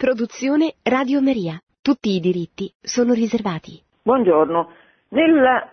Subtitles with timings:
[0.00, 1.60] Produzione Radio Maria.
[1.82, 3.78] Tutti i diritti sono riservati.
[4.00, 4.70] Buongiorno.
[5.08, 5.72] Nella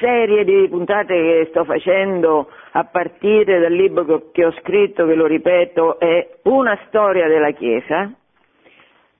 [0.00, 5.26] serie di puntate che sto facendo a partire dal libro che ho scritto, che lo
[5.26, 8.10] ripeto, è Una storia della Chiesa,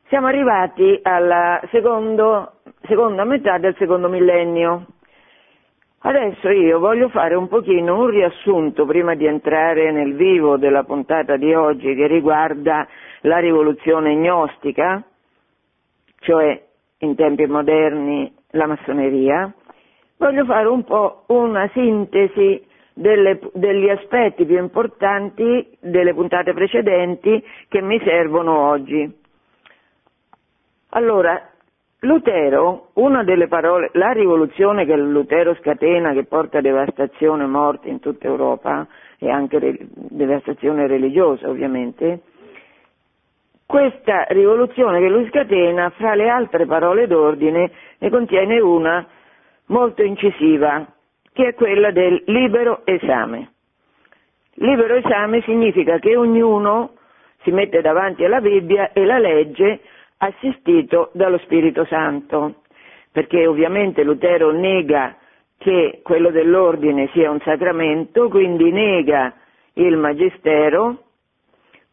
[0.09, 4.87] siamo arrivati alla secondo, seconda metà del secondo millennio.
[6.01, 11.37] Adesso io voglio fare un pochino un riassunto prima di entrare nel vivo della puntata
[11.37, 12.87] di oggi che riguarda
[13.23, 15.03] la rivoluzione gnostica,
[16.21, 16.63] cioè
[16.99, 19.53] in tempi moderni la massoneria,
[20.19, 27.80] voglio fare un po' una sintesi delle, degli aspetti più importanti delle puntate precedenti che
[27.83, 29.17] mi servono oggi.
[30.91, 31.50] Allora,
[32.02, 38.28] Lutero, una delle parole, la rivoluzione che Lutero scatena, che porta devastazione, morte in tutta
[38.28, 38.86] Europa
[39.19, 39.58] e anche
[39.91, 42.20] devastazione religiosa ovviamente,
[43.66, 49.05] questa rivoluzione che lui scatena, fra le altre parole d'ordine, ne contiene una
[49.66, 50.86] molto incisiva,
[51.33, 53.50] che è quella del libero esame.
[54.55, 56.94] Libero esame significa che ognuno
[57.42, 59.80] si mette davanti alla Bibbia e la legge
[60.19, 62.62] assistito dallo Spirito Santo,
[63.12, 65.16] perché ovviamente Lutero nega
[65.58, 69.34] che quello dell'ordine sia un sacramento, quindi nega
[69.74, 71.02] il magistero,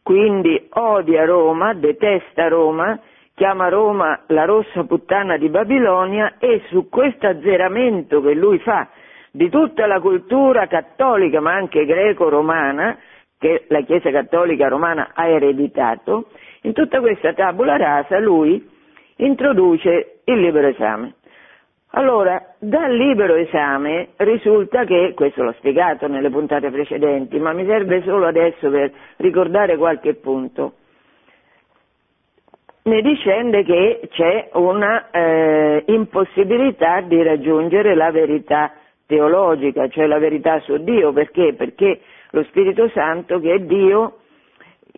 [0.04, 3.00] quindi odia Roma, detesta Roma,
[3.34, 8.88] chiama Roma la rossa puttana di Babilonia e su questo azzeramento che lui fa
[9.32, 12.98] di tutta la cultura cattolica ma anche greco-romana,
[13.38, 16.30] che la Chiesa cattolica romana ha ereditato,
[16.66, 18.68] in tutta questa tabula rasa lui
[19.18, 21.14] introduce il libero esame.
[21.92, 28.02] Allora, dal libero esame risulta che, questo l'ho spiegato nelle puntate precedenti, ma mi serve
[28.04, 30.74] solo adesso per ricordare qualche punto,
[32.84, 38.74] ne discende che c'è una eh, impossibilità di raggiungere la verità
[39.06, 41.54] teologica, cioè la verità su Dio, perché?
[41.54, 44.18] Perché lo Spirito Santo, che è Dio,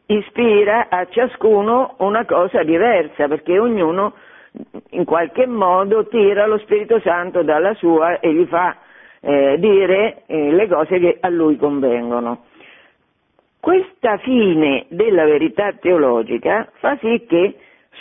[0.08, 4.14] ispira a ciascuno una cosa diversa, perché ognuno
[4.92, 8.76] in qualche modo tira lo Spirito Santo dalla sua e gli fa
[9.22, 12.46] eh, dire eh, le cose che a lui convengono.
[13.60, 17.56] Questa fine della verità teologica fa sì che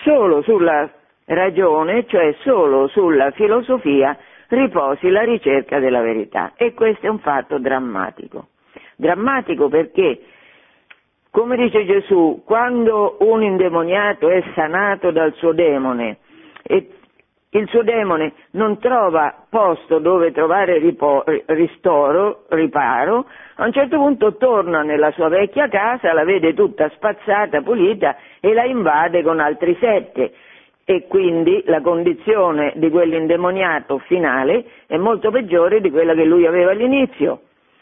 [0.05, 0.89] solo sulla
[1.27, 4.17] ragione, cioè solo sulla filosofia,
[4.49, 8.49] riposi la ricerca della verità e questo è un fatto drammatico.
[8.97, 10.21] Drammatico perché,
[11.37, 16.17] come dice Gesù, quando un indemoniato è sanato dal suo demone,
[16.63, 16.89] e
[17.51, 23.27] il suo demone non trova posto dove trovare ripo- ristoro, riparo,
[23.57, 28.55] a un certo punto torna nella sua vecchia casa, la vede tutta spazzata, pulita e
[28.55, 30.33] la invade con altri sette.
[30.87, 36.71] E quindi la condizione di quell'indemoniato finale è molto peggiore di quella che lui aveva
[36.71, 37.41] all'inizio,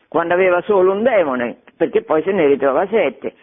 [0.08, 3.34] quando aveva solo un demone, perché poi se ne ritrova sette.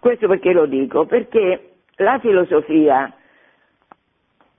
[0.00, 1.06] Questo perché lo dico?
[1.06, 3.12] Perché la filosofia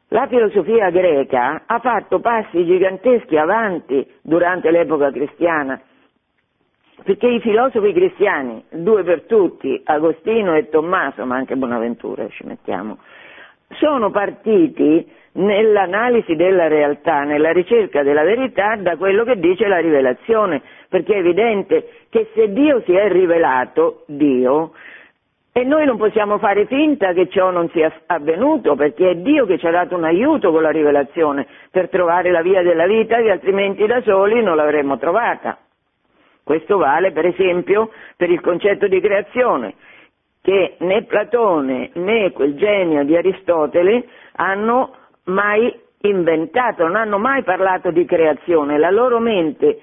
[0.10, 5.82] la filosofia greca ha fatto passi giganteschi avanti durante l'epoca cristiana,
[7.04, 13.00] perché i filosofi cristiani, due per tutti, Agostino e Tommaso, ma anche Bonaventura ci mettiamo,
[13.72, 20.62] sono partiti nell'analisi della realtà, nella ricerca della verità da quello che dice la rivelazione,
[20.96, 24.72] perché è evidente che se Dio si è rivelato, Dio,
[25.52, 29.58] e noi non possiamo fare finta che ciò non sia avvenuto, perché è Dio che
[29.58, 33.30] ci ha dato un aiuto con la rivelazione per trovare la via della vita che
[33.30, 35.58] altrimenti da soli non l'avremmo trovata.
[36.42, 39.74] Questo vale per esempio per il concetto di creazione,
[40.42, 44.06] che né Platone né quel genio di Aristotele
[44.38, 44.96] hanno
[45.26, 48.78] mai inventato, non hanno mai parlato di creazione.
[48.78, 49.82] La loro mente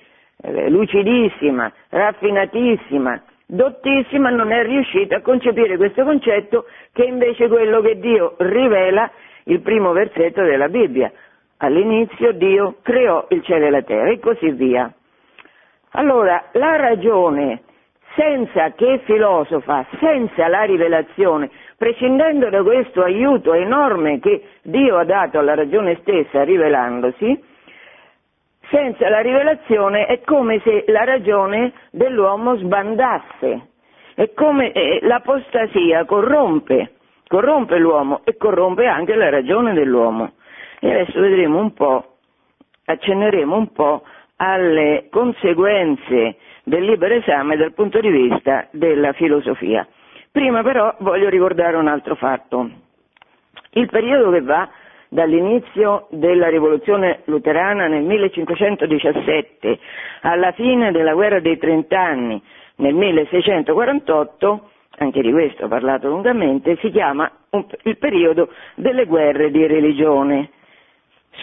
[0.69, 7.99] lucidissima, raffinatissima, dottissima non è riuscita a concepire questo concetto che è invece quello che
[7.99, 9.11] Dio rivela
[9.45, 11.13] il primo versetto della Bibbia.
[11.59, 14.93] All'inizio Dio creò il cielo e la terra e così via.
[15.93, 17.63] Allora, la ragione
[18.17, 25.39] senza che filosofa, senza la rivelazione, prescindendo da questo aiuto enorme che Dio ha dato
[25.39, 27.43] alla ragione stessa rivelandosi,
[28.73, 33.69] senza la rivelazione è come se la ragione dell'uomo sbandasse,
[34.15, 36.95] è come eh, l'apostasia corrompe,
[37.29, 40.33] corrompe l'uomo e corrompe anche la ragione dell'uomo.
[40.81, 42.17] E adesso vedremo un po',
[42.87, 44.05] accenneremo un po'
[44.37, 49.87] alle conseguenze del libero esame dal punto di vista della filosofia.
[50.31, 52.71] Prima però voglio ricordare un altro fatto.
[53.73, 54.69] Il periodo che va
[55.13, 59.79] dall'inizio della rivoluzione luterana nel 1517
[60.23, 62.43] alla fine della guerra dei trent'anni
[62.77, 67.31] nel 1648, anche di questo ho parlato lungamente, si chiama
[67.83, 70.49] il periodo delle guerre di religione,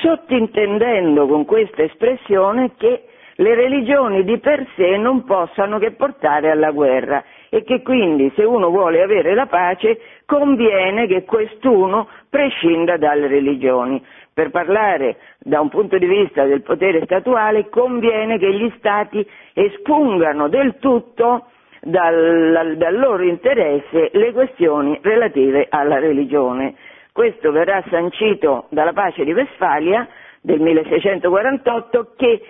[0.01, 3.03] sottintendendo con questa espressione che
[3.35, 8.43] le religioni di per sé non possano che portare alla guerra e che quindi se
[8.43, 13.99] uno vuole avere la pace conviene che quest'uno prescinda dalle religioni.
[14.31, 20.47] Per parlare da un punto di vista del potere statuale conviene che gli stati espungano
[20.47, 21.45] del tutto
[21.81, 26.75] dal, dal loro interesse le questioni relative alla religione.
[27.11, 30.07] Questo verrà sancito dalla pace di Westfalia
[30.41, 32.41] del 1648 che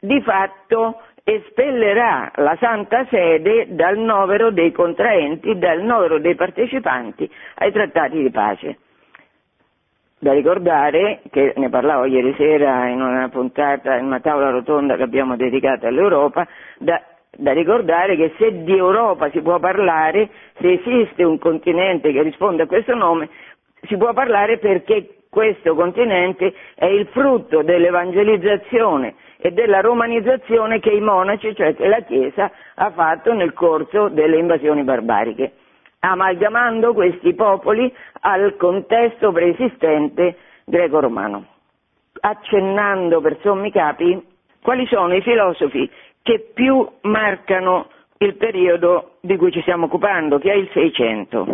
[0.00, 7.72] di fatto espellerà la Santa Sede dal novero dei contraenti, dal novero dei partecipanti ai
[7.72, 8.78] trattati di pace.
[10.18, 15.02] Da ricordare, che ne parlavo ieri sera in una puntata, in una tavola rotonda che
[15.02, 16.46] abbiamo dedicato all'Europa,
[16.78, 17.02] da,
[17.36, 20.28] da ricordare che se di Europa si può parlare,
[20.60, 23.30] se esiste un continente che risponde a questo nome,
[23.88, 31.00] si può parlare perché questo continente è il frutto dell'evangelizzazione e della romanizzazione che i
[31.00, 35.52] monaci, cioè che la Chiesa, ha fatto nel corso delle invasioni barbariche,
[36.00, 41.46] amalgamando questi popoli al contesto preesistente greco-romano,
[42.20, 44.22] accennando per sommi capi
[44.62, 45.90] quali sono i filosofi
[46.22, 47.88] che più marcano
[48.18, 51.46] il periodo di cui ci stiamo occupando, che è il Seicento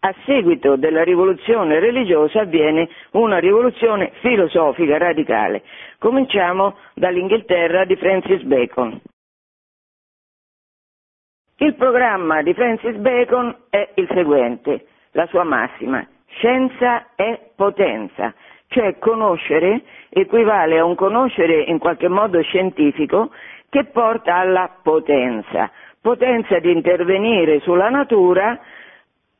[0.00, 5.62] a seguito della rivoluzione religiosa avviene una rivoluzione filosofica radicale.
[5.98, 9.00] Cominciamo dall'Inghilterra di Francis Bacon.
[11.60, 18.32] Il programma di Francis Bacon è il seguente, la sua massima, scienza è potenza,
[18.68, 23.32] cioè conoscere equivale a un conoscere in qualche modo scientifico
[23.70, 25.68] che porta alla potenza,
[26.00, 28.58] potenza di intervenire sulla natura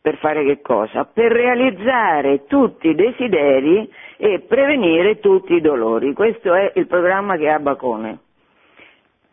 [0.01, 1.05] per fare che cosa?
[1.05, 6.13] Per realizzare tutti i desideri e prevenire tutti i dolori.
[6.13, 8.19] Questo è il programma che ha Bacone.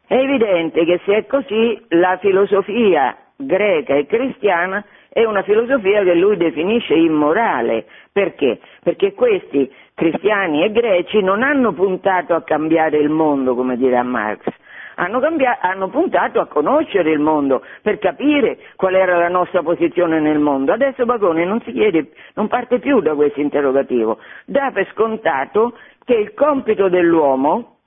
[0.08, 6.14] È evidente che se è così la filosofia greca e cristiana è una filosofia che
[6.14, 7.86] lui definisce immorale.
[8.12, 8.60] Perché?
[8.84, 14.44] Perché questi cristiani e greci non hanno puntato a cambiare il mondo, come dirà Marx,
[14.96, 20.20] hanno, cambiato, hanno puntato a conoscere il mondo per capire qual era la nostra posizione
[20.20, 20.74] nel mondo.
[20.74, 26.34] Adesso Bacone non chiede, non parte più da questo interrogativo, dà per scontato che il
[26.34, 27.78] compito dell'uomo,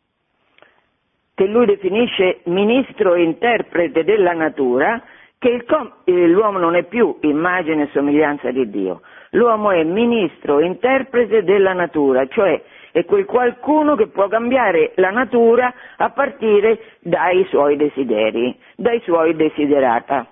[1.35, 5.01] che lui definisce ministro e interprete della natura,
[5.39, 10.67] che com- l'uomo non è più immagine e somiglianza di Dio, l'uomo è ministro e
[10.67, 12.61] interprete della natura, cioè
[12.93, 19.35] è quel qualcuno che può cambiare la natura a partire dai suoi desideri, dai suoi
[19.37, 20.27] desiderata.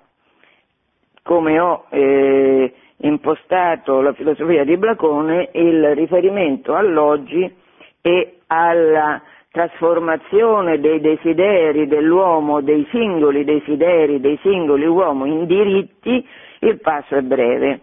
[1.22, 7.52] Come ho eh, impostato la filosofia di Blacone, il riferimento all'oggi
[8.00, 9.20] e alla
[9.50, 16.26] trasformazione dei desideri dell'uomo, dei singoli desideri dei singoli uomini in diritti,
[16.60, 17.80] il passo è breve.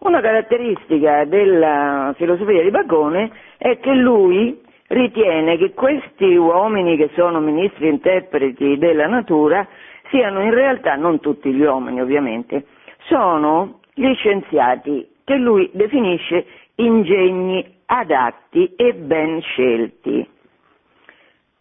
[0.00, 7.38] Una caratteristica della filosofia di Bacone è che lui ritiene che questi uomini che sono
[7.38, 9.66] ministri interpreti della natura
[10.08, 12.64] siano in realtà, non tutti gli uomini ovviamente,
[13.08, 16.46] sono gli scienziati che lui definisce
[16.76, 20.26] ingegni adatti e ben scelti.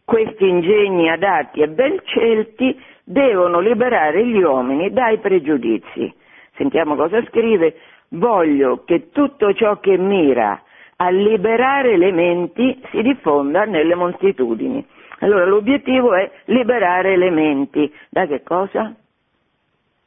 [0.05, 6.13] Questi ingegni adatti e ben scelti devono liberare gli uomini dai pregiudizi.
[6.55, 7.75] Sentiamo cosa scrive
[8.09, 10.61] voglio che tutto ciò che mira
[10.95, 14.85] a liberare le menti si diffonda nelle moltitudini.
[15.19, 17.91] Allora l'obiettivo è liberare le menti.
[18.09, 18.93] Da che cosa?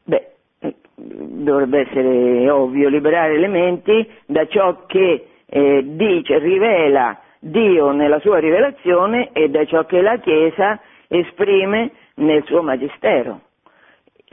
[0.04, 7.90] Beh, eh, dovrebbe essere ovvio, liberare le menti da ciò che eh, dice, rivela Dio
[7.90, 13.40] nella sua rivelazione e da ciò che la Chiesa esprime nel suo magistero.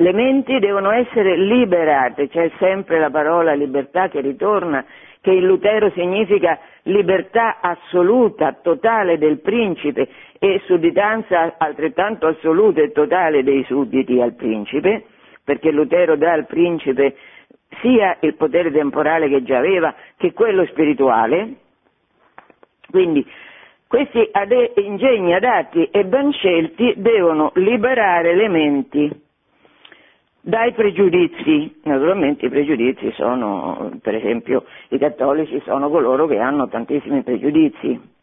[0.02, 4.86] Le menti devono essere liberate, c'è sempre la parola libertà che ritorna,
[5.20, 10.08] che in Lutero significa libertà assoluta, totale del principe
[10.40, 15.04] e sudditanza altrettanto assoluta e totale dei sudditi al principe,
[15.44, 17.18] perché Lutero dà al principe
[17.82, 21.56] sia il potere temporale che già aveva che quello spirituale.
[22.90, 23.26] Quindi
[23.86, 24.32] questi
[24.76, 29.28] ingegni adatti e ben scelti devono liberare le menti
[30.50, 37.22] dai pregiudizi, naturalmente i pregiudizi sono, per esempio, i cattolici sono coloro che hanno tantissimi
[37.24, 38.18] pregiudizi.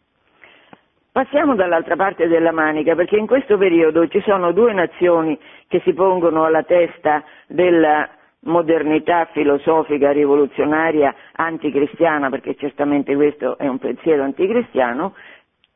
[1.13, 5.95] Passiamo dall'altra parte della manica, perché in questo periodo ci sono due nazioni che si
[5.95, 8.07] pongono alla testa della
[8.41, 15.15] modernità filosofica rivoluzionaria anticristiana, perché certamente questo è un pensiero anticristiano,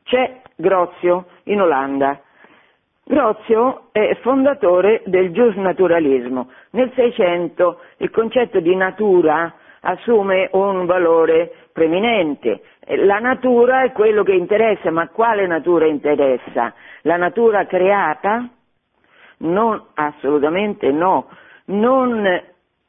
[0.03, 2.21] c'è Grozio in Olanda.
[3.11, 6.49] Grozio è fondatore del giusnaturalismo.
[6.69, 12.61] Nel Seicento il concetto di natura assume un valore preminente.
[13.03, 16.73] La natura è quello che interessa, ma quale natura interessa?
[17.01, 18.47] La natura creata?
[19.39, 21.27] Non, assolutamente no.
[21.65, 22.41] Non,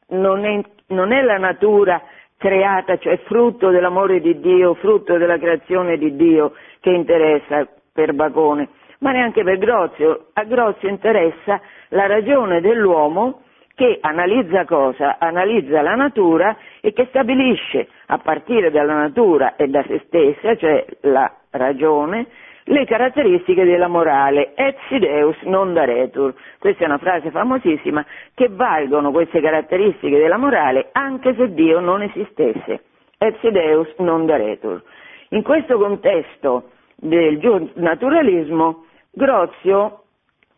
[0.07, 2.01] non, è, non è la natura
[2.37, 8.69] creata, cioè frutto dell'amore di Dio, frutto della creazione di Dio che interessa per Bacone,
[9.03, 10.27] ma neanche per Grozio.
[10.33, 13.41] A Grozio interessa la ragione dell'uomo
[13.75, 15.17] che analizza cosa?
[15.19, 20.85] Analizza la natura e che stabilisce a partire dalla natura e da se stessa, cioè
[21.01, 22.27] la ragione,
[22.65, 26.33] le caratteristiche della morale, et si deus non daretur.
[26.59, 32.03] Questa è una frase famosissima che valgono queste caratteristiche della morale anche se Dio non
[32.03, 32.83] esistesse.
[33.17, 34.81] Et si deus non daretur.
[35.29, 40.01] In questo contesto del naturalismo, Grozio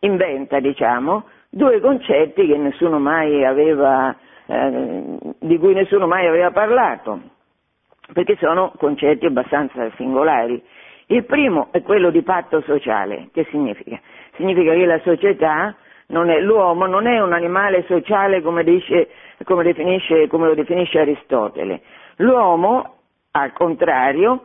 [0.00, 2.46] inventa, diciamo, due concetti
[3.44, 7.20] aveva, eh, di cui nessuno mai aveva parlato,
[8.14, 10.62] perché sono concetti abbastanza singolari.
[11.08, 14.00] Il primo è quello di patto sociale, che significa?
[14.36, 15.76] Significa che la società,
[16.08, 19.08] non è, l'uomo non è un animale sociale come, dice,
[19.44, 19.62] come,
[20.28, 21.82] come lo definisce Aristotele.
[22.16, 22.94] L'uomo,
[23.32, 24.44] al contrario,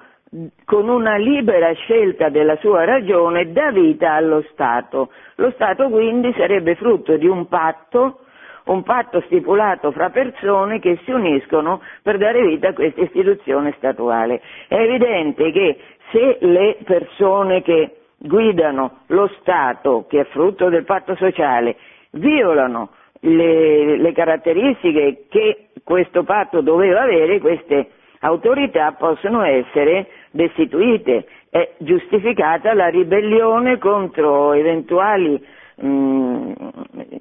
[0.63, 5.11] con una libera scelta della sua ragione dà vita allo Stato.
[5.35, 8.19] Lo Stato quindi sarebbe frutto di un patto,
[8.65, 14.41] un patto stipulato fra persone che si uniscono per dare vita a questa istituzione statuale.
[14.67, 15.77] È evidente che
[16.11, 21.75] se le persone che guidano lo Stato, che è frutto del patto sociale,
[22.11, 27.89] violano le, le caratteristiche che questo patto doveva avere, queste
[28.21, 31.27] autorità possono essere destituite.
[31.49, 35.43] È giustificata la ribellione contro eventuali
[35.75, 36.51] mh, mm,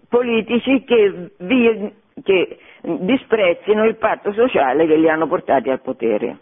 [0.08, 6.38] politici che, vi, che disprezzino il patto sociale che li hanno portati al potere.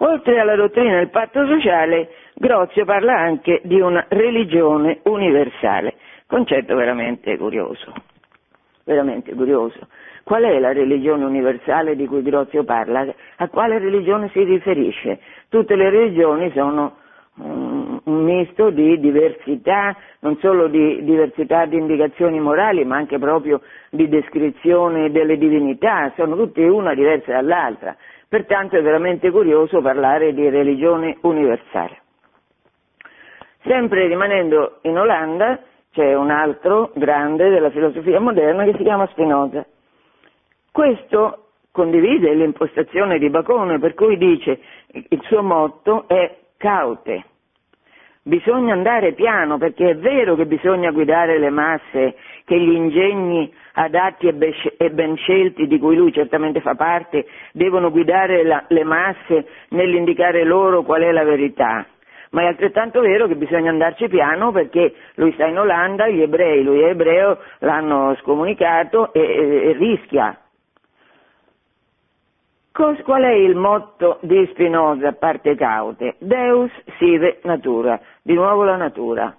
[0.00, 5.94] Oltre alla dottrina del patto sociale, Grozio parla anche di una religione universale,
[6.26, 7.94] concetto veramente curioso,
[8.84, 9.88] veramente curioso.
[10.22, 13.06] Qual è la religione universale di cui Grozio parla?
[13.36, 15.20] A quale religione si riferisce?
[15.48, 16.96] Tutte le religioni sono
[17.38, 23.60] un misto di diversità, non solo di diversità di indicazioni morali, ma anche proprio
[23.90, 27.96] di descrizione delle divinità, sono tutte una diversa dall'altra.
[28.28, 32.00] Pertanto è veramente curioso parlare di religione universale.
[33.62, 35.60] Sempre rimanendo in Olanda
[35.92, 39.64] c'è un altro grande della filosofia moderna che si chiama Spinoza.
[40.70, 41.45] Questo
[41.76, 44.58] condivide l'impostazione di Bacone, per cui dice
[44.92, 47.24] il suo motto è caute.
[48.22, 52.16] Bisogna andare piano perché è vero che bisogna guidare le masse,
[52.46, 58.42] che gli ingegni adatti e ben scelti, di cui lui certamente fa parte, devono guidare
[58.42, 61.86] la, le masse nell'indicare loro qual è la verità.
[62.30, 66.64] Ma è altrettanto vero che bisogna andarci piano perché lui sta in Olanda, gli ebrei,
[66.64, 70.36] lui è ebreo, l'hanno scomunicato e, e, e rischia
[72.76, 76.16] Qual è il motto di Spinoza parte caute?
[76.18, 79.34] Deus sive natura, di nuovo la natura.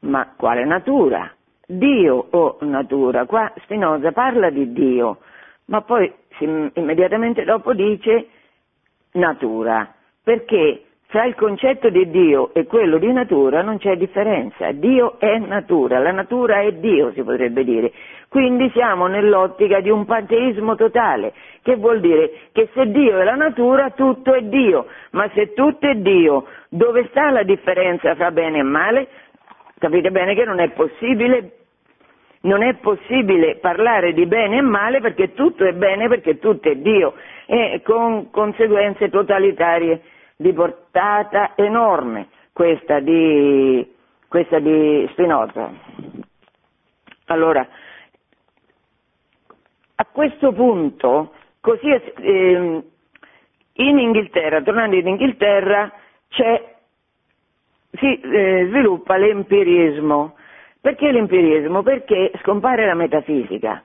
[0.00, 1.30] Ma quale natura?
[1.66, 3.26] Dio o natura?
[3.26, 5.18] Qua Spinoza parla di Dio,
[5.66, 8.26] ma poi immediatamente dopo dice
[9.12, 14.72] natura, perché fra il concetto di Dio e quello di natura non c'è differenza.
[14.72, 17.92] Dio è natura, la natura è Dio, si potrebbe dire.
[18.30, 23.34] Quindi siamo nell'ottica di un panteismo totale, che vuol dire che se Dio è la
[23.34, 24.86] natura, tutto è Dio.
[25.10, 29.08] Ma se tutto è Dio, dove sta la differenza fra bene e male?
[29.78, 31.56] Capite bene che non è possibile
[32.44, 36.74] non è possibile parlare di bene e male perché tutto è bene, perché tutto è
[36.74, 37.14] Dio
[37.46, 40.00] e con conseguenze totalitarie
[40.42, 43.90] di portata enorme questa di,
[44.28, 45.70] questa di Spinoza.
[47.26, 47.66] Allora,
[49.94, 52.82] a questo punto, così eh,
[53.74, 55.90] in Inghilterra, tornando in Inghilterra,
[56.28, 60.34] si eh, sviluppa l'empirismo.
[60.80, 61.82] Perché l'empirismo?
[61.82, 63.80] Perché scompare la metafisica.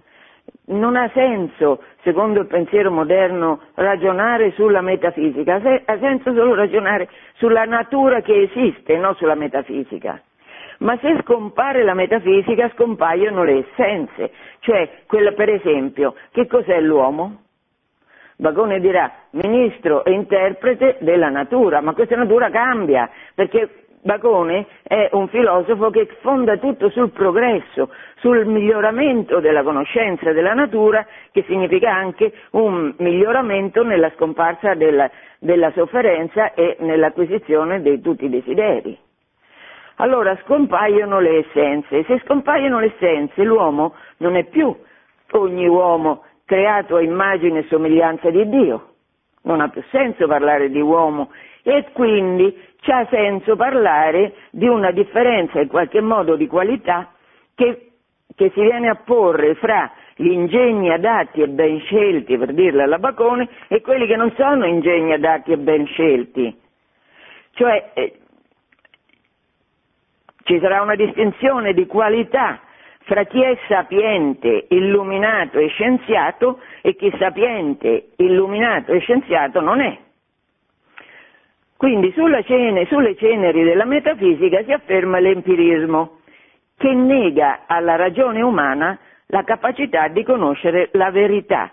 [0.69, 7.63] Non ha senso, secondo il pensiero moderno, ragionare sulla metafisica, ha senso solo ragionare sulla
[7.63, 10.21] natura che esiste, non sulla metafisica.
[10.79, 17.43] Ma se scompare la metafisica scompaiono le essenze, cioè quella per esempio, che cos'è l'uomo?
[18.35, 25.27] Bacone dirà ministro e interprete della natura, ma questa natura cambia, perché Bacone è un
[25.27, 32.31] filosofo che fonda tutto sul progresso, sul miglioramento della conoscenza della natura, che significa anche
[32.51, 38.97] un miglioramento nella scomparsa della, della sofferenza e nell'acquisizione di tutti i desideri.
[39.95, 44.73] Allora scompaiono le essenze, se scompaiono le essenze l'uomo non è più
[45.31, 48.93] ogni uomo creato a immagine e somiglianza di Dio,
[49.41, 51.29] non ha più senso parlare di uomo
[51.67, 57.11] e quindi c'ha senso parlare di una differenza in qualche modo di qualità
[57.55, 57.89] che,
[58.33, 62.99] che si viene a porre fra gli ingegni adatti e ben scelti, per dirla alla
[62.99, 66.57] Bacone, e quelli che non sono ingegni adatti e ben scelti.
[67.51, 68.13] Cioè eh,
[70.43, 72.61] ci sarà una distinzione di qualità
[72.99, 80.05] fra chi è sapiente, illuminato e scienziato e chi sapiente, illuminato e scienziato non è.
[81.77, 82.11] Quindi
[82.43, 86.19] cene, sulle ceneri della metafisica si afferma l'empirismo,
[86.75, 91.71] che nega alla ragione umana la capacità di conoscere la verità.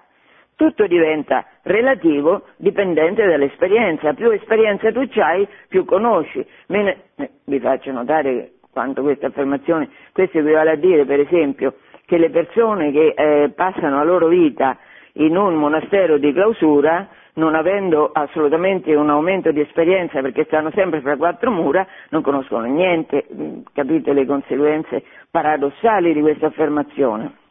[0.56, 4.12] Tutto diventa relativo, dipendente dall'esperienza.
[4.12, 6.46] Più esperienza tu hai, più conosci.
[6.66, 12.18] Ne, eh, vi faccio notare quanto questa affermazione, questo equivale a dire, per esempio, che
[12.18, 14.76] le persone che eh, passano la loro vita
[15.14, 21.00] in un monastero di clausura non avendo assolutamente un aumento di esperienza perché stanno sempre
[21.00, 27.42] fra quattro mura, non conoscono niente, mm, capite le conseguenze paradossali di questa affermazione.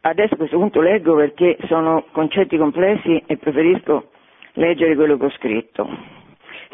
[0.00, 4.10] Adesso a questo punto leggo perché sono concetti complessi e preferisco
[4.54, 5.88] leggere quello che ho scritto.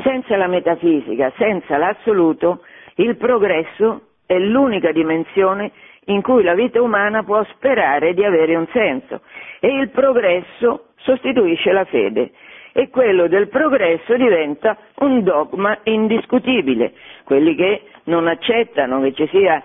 [0.02, 2.62] Senza la metafisica, senza l'assoluto,
[2.96, 5.70] il progresso è l'unica dimensione
[6.10, 9.20] in cui la vita umana può sperare di avere un senso.
[9.60, 12.32] E il progresso sostituisce la fede.
[12.72, 16.92] E quello del progresso diventa un dogma indiscutibile.
[17.24, 19.62] Quelli che non accettano che ci sia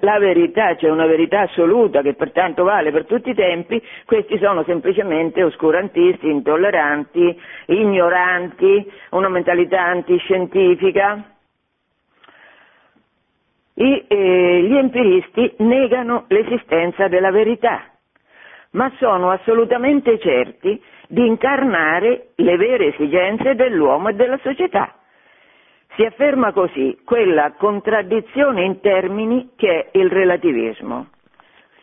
[0.00, 4.64] la verità, cioè una verità assoluta che pertanto vale per tutti i tempi, questi sono
[4.64, 11.24] semplicemente oscurantisti, intolleranti, ignoranti, una mentalità antiscientifica
[13.74, 17.84] i, eh, gli empiristi negano l'esistenza della verità,
[18.72, 24.94] ma sono assolutamente certi di incarnare le vere esigenze dell'uomo e della società.
[25.94, 31.08] Si afferma così quella contraddizione in termini che è il relativismo.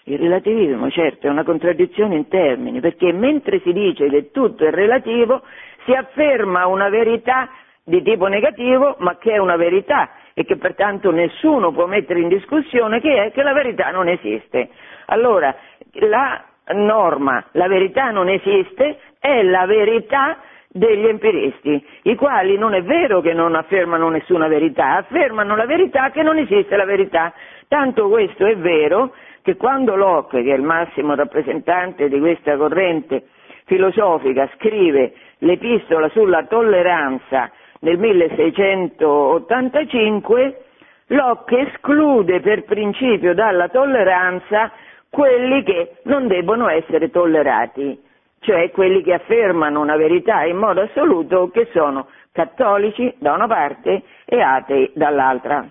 [0.05, 4.71] Il relativismo, certo, è una contraddizione in termini, perché mentre si dice che tutto è
[4.71, 5.43] relativo,
[5.85, 7.49] si afferma una verità
[7.83, 12.27] di tipo negativo, ma che è una verità e che pertanto nessuno può mettere in
[12.27, 14.69] discussione, che è che la verità non esiste.
[15.07, 15.53] Allora,
[15.93, 20.37] la norma, la verità non esiste, è la verità
[20.71, 26.11] degli empiristi, i quali non è vero che non affermano nessuna verità, affermano la verità
[26.11, 27.33] che non esiste la verità.
[27.67, 33.23] Tanto questo è vero che quando Locke, che è il massimo rappresentante di questa corrente
[33.65, 40.63] filosofica, scrive l'epistola sulla tolleranza nel 1685,
[41.07, 44.71] Locke esclude per principio dalla tolleranza
[45.09, 47.99] quelli che non debbono essere tollerati,
[48.39, 54.03] cioè quelli che affermano una verità in modo assoluto che sono cattolici da una parte
[54.25, 55.67] e atei dall'altra.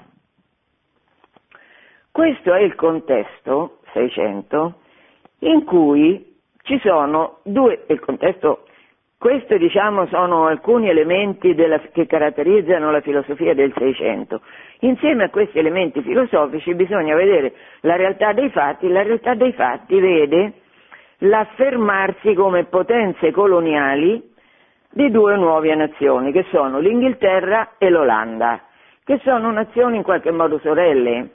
[2.11, 4.75] Questo è il contesto 600
[5.41, 8.65] in cui ci sono due, il contesto
[9.19, 14.43] questi diciamo, sono alcuni elementi della, che caratterizzano la filosofia del Seicento.
[14.81, 19.99] Insieme a questi elementi filosofici bisogna vedere la realtà dei fatti, la realtà dei fatti
[19.99, 20.53] vede
[21.19, 24.23] l'affermarsi come potenze coloniali
[24.93, 28.63] di due nuove nazioni, che sono l'Inghilterra e l'Olanda,
[29.05, 31.31] che sono nazioni in qualche modo sorelle.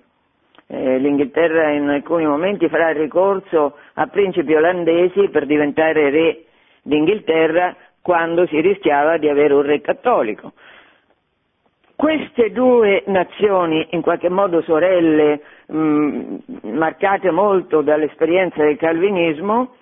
[0.68, 6.44] Eh, L'Inghilterra in alcuni momenti farà ricorso a principi olandesi per diventare re
[6.84, 10.54] d'Inghilterra quando si rischiava di avere un re cattolico.
[11.96, 19.76] Queste due nazioni, in qualche modo sorelle, mh, marcate molto dall'esperienza del calvinismo,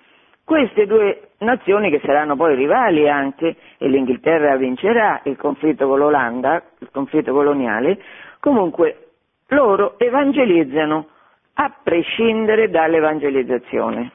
[0.44, 6.62] queste due nazioni che saranno poi rivali anche, e l'Inghilterra vincerà il conflitto con l'Olanda,
[6.78, 7.98] il conflitto coloniale,
[8.38, 9.08] comunque
[9.48, 11.06] loro evangelizzano
[11.54, 14.12] a prescindere dall'evangelizzazione.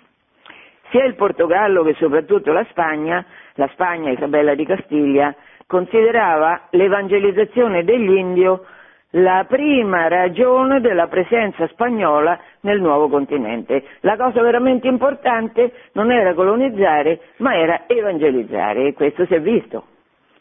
[0.90, 8.16] Sia il Portogallo che soprattutto la Spagna, la Spagna Isabella di Castiglia, considerava l'evangelizzazione degli
[8.16, 8.64] indio
[9.12, 13.84] la prima ragione della presenza spagnola nel nuovo continente.
[14.02, 19.86] La cosa veramente importante non era colonizzare, ma era evangelizzare e questo si è visto.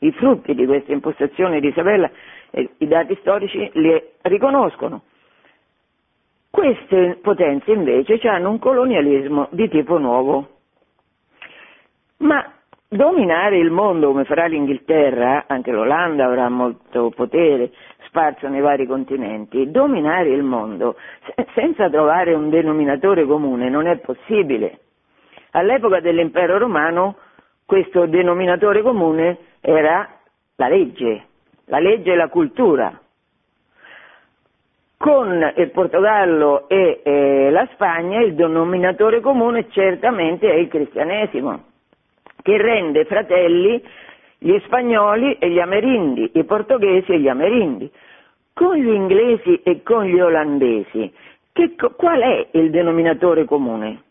[0.00, 2.11] I frutti di questa impostazione di Isabella,
[2.50, 5.02] eh, i dati storici li riconoscono.
[6.50, 10.48] Queste potenze invece hanno un colonialismo di tipo nuovo.
[12.18, 12.52] Ma
[12.88, 17.72] dominare il mondo come farà l'Inghilterra, anche l'Olanda avrà molto potere
[18.06, 20.96] sparso nei vari continenti, dominare il mondo
[21.54, 24.78] senza trovare un denominatore comune non è possibile.
[25.50, 27.16] All'epoca dell'impero romano
[27.66, 30.09] questo denominatore comune era
[30.56, 31.26] la legge,
[31.66, 32.98] la legge e la cultura.
[35.07, 41.62] Con il Portogallo e eh, la Spagna il denominatore comune certamente è il cristianesimo,
[42.42, 43.81] che rende fratelli
[44.37, 47.88] gli spagnoli e gli amerindi, i portoghesi e gli amerindi.
[48.53, 51.14] Con gli inglesi e con gli olandesi,
[51.53, 54.03] che, qual è il denominatore comune?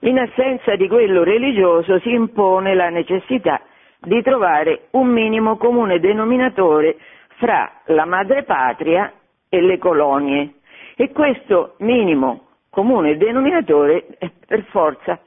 [0.00, 3.60] In assenza di quello religioso si impone la necessità
[4.00, 6.96] di trovare un minimo comune denominatore
[7.40, 9.10] fra la madrepatria
[9.48, 10.56] e le colonie
[10.94, 15.18] e questo minimo comune denominatore è per forza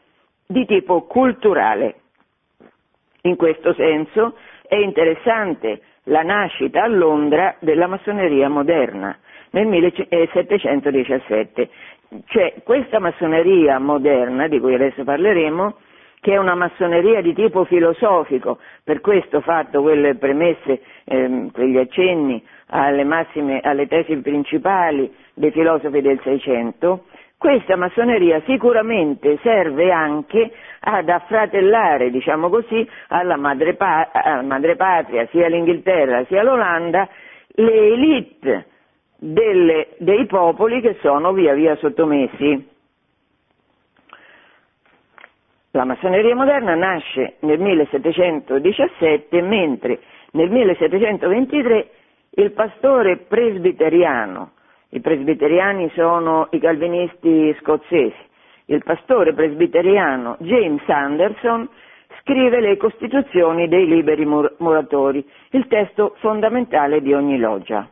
[0.46, 1.96] di tipo culturale.
[3.24, 4.36] In questo senso
[4.68, 9.18] è interessante la nascita a Londra della massoneria moderna
[9.50, 11.70] nel 1717,
[12.26, 15.76] cioè questa massoneria moderna di cui adesso parleremo
[16.24, 21.78] che è una massoneria di tipo filosofico, per questo ho fatto quelle premesse, ehm, quegli
[21.78, 27.08] accenni alle, massime, alle tesi principali dei filosofi del Seicento,
[27.38, 37.06] questa massoneria sicuramente serve anche ad affratellare, diciamo così, alla madrepatria, sia l'Inghilterra sia l'Olanda,
[37.56, 38.68] le elite
[39.18, 42.72] delle, dei popoli che sono via via sottomessi.
[45.76, 50.02] La massoneria moderna nasce nel 1717, mentre
[50.34, 51.90] nel 1723
[52.36, 54.52] il pastore presbiteriano,
[54.90, 58.14] i presbiteriani sono i calvinisti scozzesi,
[58.66, 61.68] il pastore presbiteriano James Anderson
[62.20, 67.90] scrive le Costituzioni dei liberi muratori, il testo fondamentale di ogni loggia.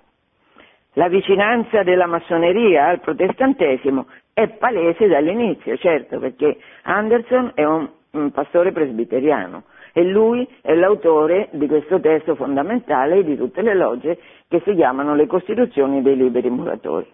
[0.94, 8.32] La vicinanza della massoneria al protestantesimo è palese dall'inizio, certo, perché Anderson è un, un
[8.32, 9.64] pastore presbiteriano
[9.94, 14.18] e lui è l'autore di questo testo fondamentale di tutte le logge
[14.48, 17.08] che si chiamano le Costituzioni dei liberi muratori.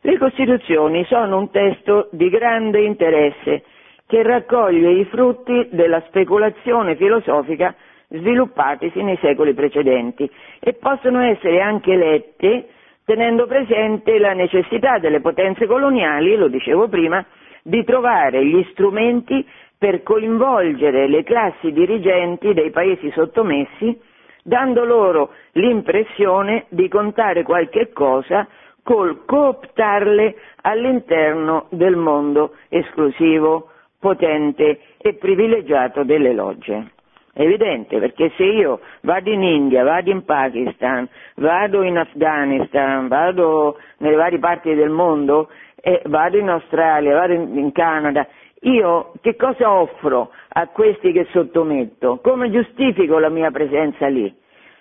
[0.00, 3.64] Le Costituzioni sono un testo di grande interesse
[4.06, 7.74] che raccoglie i frutti della speculazione filosofica
[8.08, 12.68] sviluppatisi nei secoli precedenti e possono essere anche lette
[13.08, 17.24] tenendo presente la necessità delle potenze coloniali, lo dicevo prima,
[17.62, 19.42] di trovare gli strumenti
[19.78, 23.98] per coinvolgere le classi dirigenti dei paesi sottomessi,
[24.42, 28.46] dando loro l'impressione di contare qualche cosa
[28.82, 36.90] col cooptarle all'interno del mondo esclusivo, potente e privilegiato delle logge.
[37.38, 43.78] È evidente perché se io vado in India, vado in Pakistan, vado in Afghanistan, vado
[43.98, 48.26] nelle varie parti del mondo, eh, vado in Australia, vado in, in Canada,
[48.62, 52.18] io che cosa offro a questi che sottometto?
[52.24, 54.34] Come giustifico la mia presenza lì?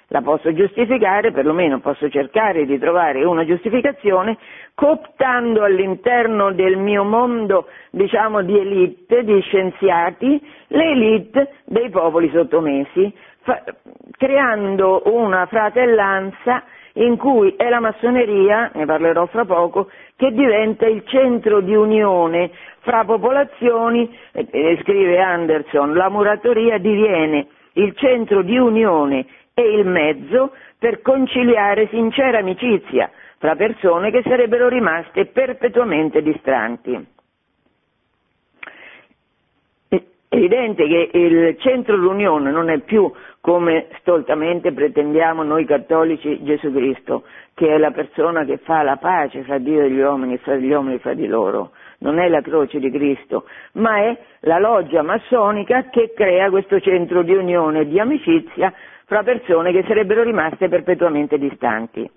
[0.10, 4.38] La posso giustificare, perlomeno posso cercare di trovare una giustificazione
[4.74, 13.14] cooptando all'interno del mio mondo, diciamo, di elite, di scienziati, le elite dei popoli sottomessi,
[13.42, 13.64] fa-
[14.12, 21.04] creando una fratellanza in cui è la massoneria, ne parlerò fra poco, che diventa il
[21.06, 29.26] centro di unione fra popolazioni, e, scrive Anderson, la muratoria diviene il centro di unione
[29.58, 37.08] è il mezzo per conciliare sincera amicizia fra persone che sarebbero rimaste perpetuamente distanti.
[39.88, 46.72] È evidente che il centro dell'unione non è più come stoltamente pretendiamo noi cattolici Gesù
[46.72, 47.24] Cristo,
[47.56, 50.72] che è la persona che fa la pace fra Dio e gli uomini, fra gli
[50.72, 51.72] uomini e fra di loro.
[52.00, 57.24] non è la croce di Cristo, ma è la loggia massonica che crea questo centro
[57.24, 58.72] di unione e di amicizia
[59.08, 62.10] fra persone che sarebbero rimaste perpetuamente distanti.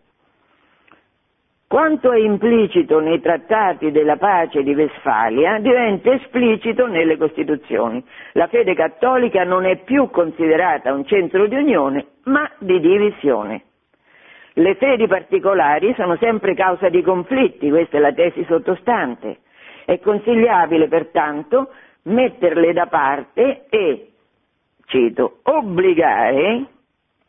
[1.68, 8.04] Quanto è implicito nei trattati della pace di Westfalia diventa esplicito nelle Costituzioni.
[8.32, 13.62] La fede cattolica non è più considerata un centro di unione, ma di divisione.
[14.54, 19.38] Le fedi particolari sono sempre causa di conflitti, questa è la tesi sottostante.
[19.84, 21.70] È consigliabile pertanto
[22.02, 24.08] metterle da parte e,
[24.86, 26.78] cito, obbligare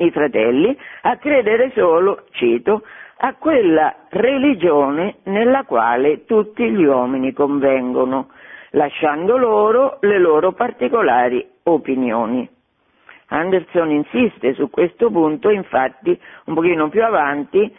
[0.03, 2.83] i fratelli a credere solo, cito,
[3.23, 8.29] a quella religione nella quale tutti gli uomini convengono,
[8.71, 12.49] lasciando loro le loro particolari opinioni.
[13.27, 17.73] Anderson insiste su questo punto, infatti, un pochino più avanti,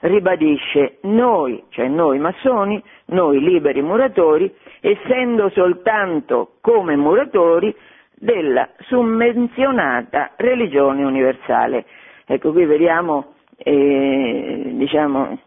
[0.00, 7.74] ribadisce noi, cioè noi massoni, noi liberi muratori, essendo soltanto come muratori
[8.20, 11.86] della summenzionata religione universale.
[12.26, 15.38] Ecco, qui vediamo eh, diciamo,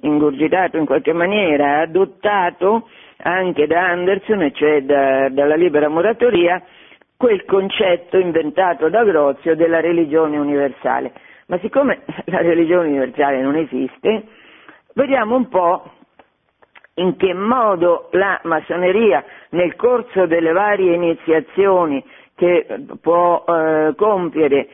[0.00, 6.62] ingurgitato in qualche maniera, adottato anche da Anderson, cioè da, dalla libera moratoria,
[7.16, 11.12] quel concetto inventato da Grozio della religione universale.
[11.46, 14.24] Ma siccome la religione universale non esiste,
[14.94, 15.90] vediamo un po'
[16.98, 22.02] in che modo la massoneria nel corso delle varie iniziazioni
[22.34, 22.66] che
[23.00, 24.68] può eh, compiere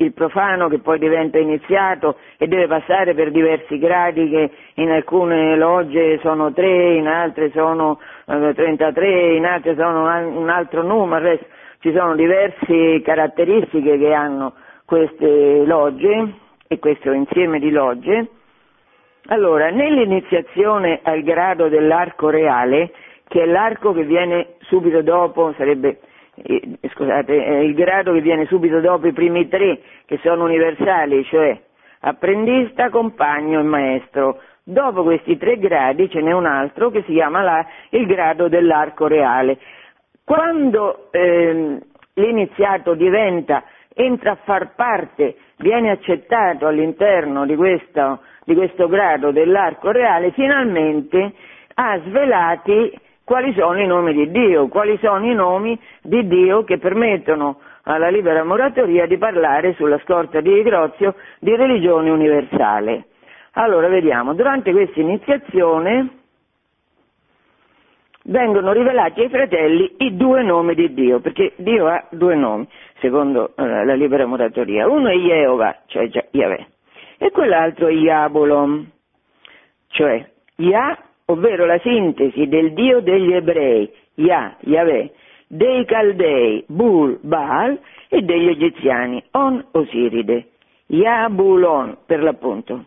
[0.00, 5.56] il profano che poi diventa iniziato e deve passare per diversi gradi che in alcune
[5.56, 10.02] logge sono tre, in altre sono eh, 33, in altre sono
[10.38, 11.38] un altro numero,
[11.80, 16.32] ci sono diverse caratteristiche che hanno queste logge
[16.68, 18.28] e questo insieme di logge.
[19.30, 22.92] Allora, nell'iniziazione al grado dell'arco reale,
[23.28, 25.98] che è l'arco che viene subito dopo, sarebbe
[26.34, 31.60] eh, scusate, il grado che viene subito dopo i primi tre, che sono universali, cioè
[32.00, 34.40] apprendista, compagno e maestro.
[34.62, 39.08] Dopo questi tre gradi ce n'è un altro che si chiama la, il grado dell'arco
[39.08, 39.58] reale.
[40.24, 41.78] Quando eh,
[42.14, 43.62] l'iniziato diventa,
[44.00, 51.32] entra a far parte, viene accettato all'interno di questo, di questo grado dell'arco reale, finalmente
[51.74, 56.78] ha svelati quali sono i nomi di Dio, quali sono i nomi di Dio che
[56.78, 63.06] permettono alla libera moratoria di parlare sulla scorta di Grozio di religione universale.
[63.54, 66.08] Allora vediamo, durante questa iniziazione
[68.28, 72.66] vengono rivelati ai fratelli i due nomi di Dio, perché Dio ha due nomi,
[73.00, 74.88] secondo eh, la libera moratoria.
[74.88, 76.66] Uno è Jehovah, cioè Yahweh,
[77.18, 78.90] e quell'altro è Yabulon,
[79.88, 85.12] cioè Yah ovvero la sintesi del Dio degli ebrei, Yah, Yahweh,
[85.46, 90.48] dei Caldei, Bul, Baal, e degli egiziani, On, Osiride,
[90.86, 92.84] Yabulon per l'appunto.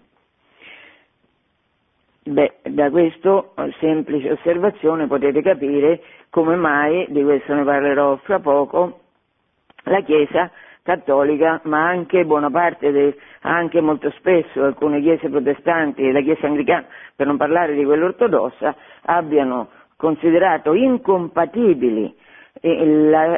[2.24, 3.44] Beh, da questa
[3.80, 9.00] semplice osservazione potete capire come mai, di questo ne parlerò fra poco,
[9.86, 10.52] la Chiesa
[10.84, 16.46] cattolica, ma anche buona parte, de, anche molto spesso alcune chiese protestanti e la Chiesa
[16.46, 22.16] anglicana, per non parlare di quella ortodossa, abbiano considerato incompatibili
[22.62, 22.86] eh,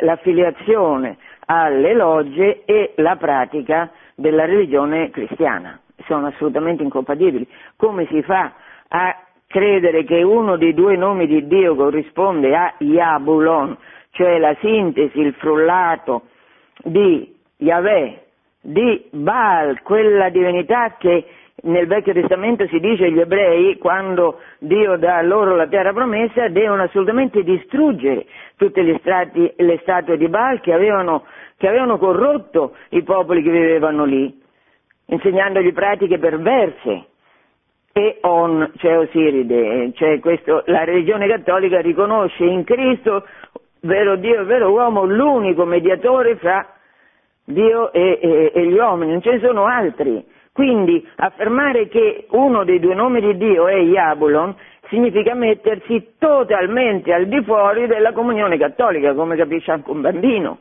[0.01, 5.79] l'affiliazione alle logge e la pratica della religione cristiana.
[6.05, 7.47] Sono assolutamente incompatibili.
[7.77, 8.51] Come si fa
[8.95, 9.15] a
[9.47, 13.75] credere che uno dei due nomi di Dio corrisponde a Yabulon,
[14.11, 16.23] cioè la sintesi, il frullato
[16.83, 18.21] di Yahweh,
[18.61, 21.25] di Baal, quella divinità che
[21.63, 26.83] nel Vecchio Testamento si dice agli ebrei quando Dio dà loro la terra promessa devono
[26.83, 28.25] assolutamente distruggere
[28.57, 31.25] tutte le, strati, le statue di Baal che avevano,
[31.57, 34.39] che avevano corrotto i popoli che vivevano lì,
[35.05, 37.05] insegnandogli pratiche perverse.
[37.95, 43.23] E On, cioè Osiride, cioè questo, la religione cattolica riconosce in Cristo,
[43.81, 46.67] vero Dio e vero uomo, l'unico mediatore fra
[47.45, 50.25] Dio e, e, e gli uomini, non ce ne sono altri.
[50.51, 54.55] Quindi affermare che uno dei due nomi di Dio è Iabulon
[54.87, 60.59] significa mettersi totalmente al di fuori della comunione cattolica, come capisce anche un bambino.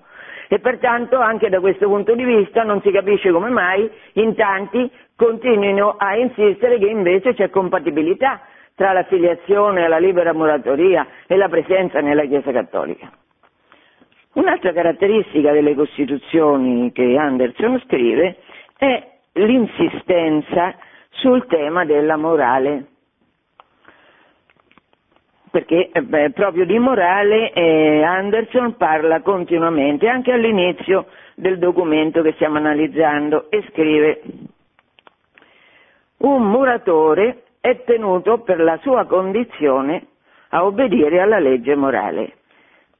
[0.53, 4.91] E pertanto anche da questo punto di vista non si capisce come mai in tanti
[5.17, 8.39] continuino a insistere che invece c'è compatibilità
[8.75, 13.11] tra l'affiliazione alla libera moratoria e la presenza nella Chiesa cattolica.
[14.35, 18.37] Un'altra caratteristica delle Costituzioni che Anderson scrive
[18.77, 20.75] è l'insistenza
[21.13, 22.89] sul tema della morale.
[25.53, 32.57] Perché eh, proprio di morale eh, Anderson parla continuamente, anche all'inizio del documento che stiamo
[32.57, 34.23] analizzando, e scrive
[36.19, 40.07] un muratore è tenuto per la sua condizione
[40.49, 42.33] a obbedire alla legge morale.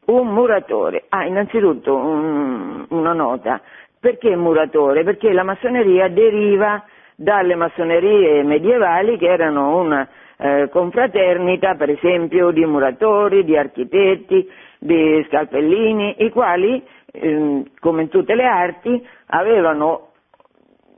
[0.05, 3.63] Un muratore, ah, innanzitutto un, una nota,
[3.99, 5.05] perché muratore?
[5.05, 6.85] Perché la massoneria deriva
[7.15, 10.07] dalle massonerie medievali che erano una
[10.43, 14.51] eh, confraternita, per esempio, di muratori, di architetti,
[14.81, 20.09] di scalpellini, i quali, eh, come in tutte le arti, avevano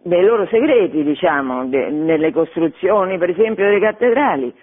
[0.02, 4.54] dei loro segreti, diciamo, de, nelle costruzioni, per esempio, delle cattedrali,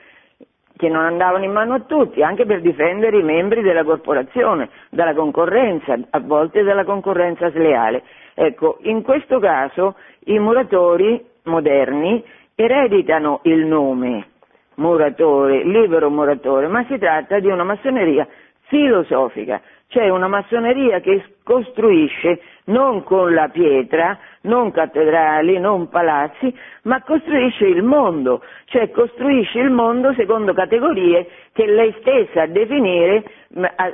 [0.78, 5.14] che non andavano in mano a tutti, anche per difendere i membri della corporazione dalla
[5.14, 8.02] concorrenza, a volte dalla concorrenza sleale.
[8.34, 12.24] Ecco, in questo caso i muratori moderni
[12.56, 14.26] ereditano il nome
[14.76, 18.28] muratore, libero muratore, ma si tratta di una massoneria
[18.72, 27.02] filosofica, cioè una massoneria che costruisce non con la pietra, non cattedrali, non palazzi, ma
[27.04, 33.24] costruisce il mondo, cioè costruisce il mondo secondo categorie che lei stessa definire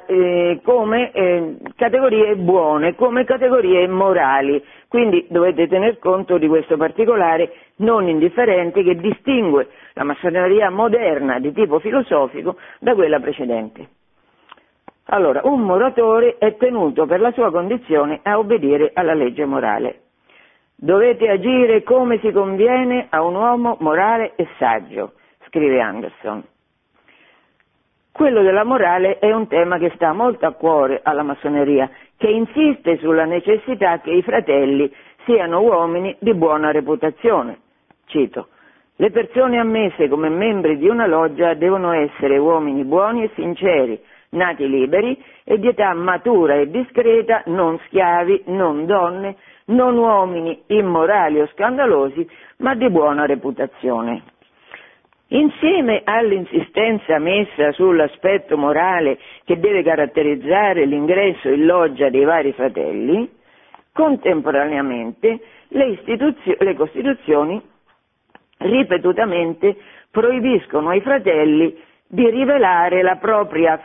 [0.05, 4.63] eh, come eh, categorie buone, come categorie morali.
[4.87, 11.51] Quindi dovete tener conto di questo particolare non indifferente che distingue la massoneria moderna di
[11.51, 13.87] tipo filosofico da quella precedente.
[15.05, 20.01] Allora, un moratore è tenuto per la sua condizione a obbedire alla legge morale.
[20.75, 25.13] Dovete agire come si conviene a un uomo morale e saggio,
[25.47, 26.43] scrive Anderson.
[28.11, 32.97] Quello della morale è un tema che sta molto a cuore alla massoneria, che insiste
[32.97, 34.93] sulla necessità che i fratelli
[35.25, 37.59] siano uomini di buona reputazione.
[38.05, 38.49] Cito,
[38.99, 44.67] le persone ammesse come membri di una loggia devono essere uomini buoni e sinceri, nati
[44.67, 51.47] liberi e di età matura e discreta, non schiavi, non donne, non uomini immorali o
[51.53, 54.23] scandalosi, ma di buona reputazione.
[55.29, 63.29] Insieme all'insistenza messa sull'aspetto morale che deve caratterizzare l'ingresso in loggia dei vari fratelli,
[63.91, 65.99] contemporaneamente le,
[66.59, 67.61] le Costituzioni
[68.57, 69.75] ripetutamente
[70.11, 71.75] proibiscono ai fratelli
[72.07, 73.79] di rivelare la propria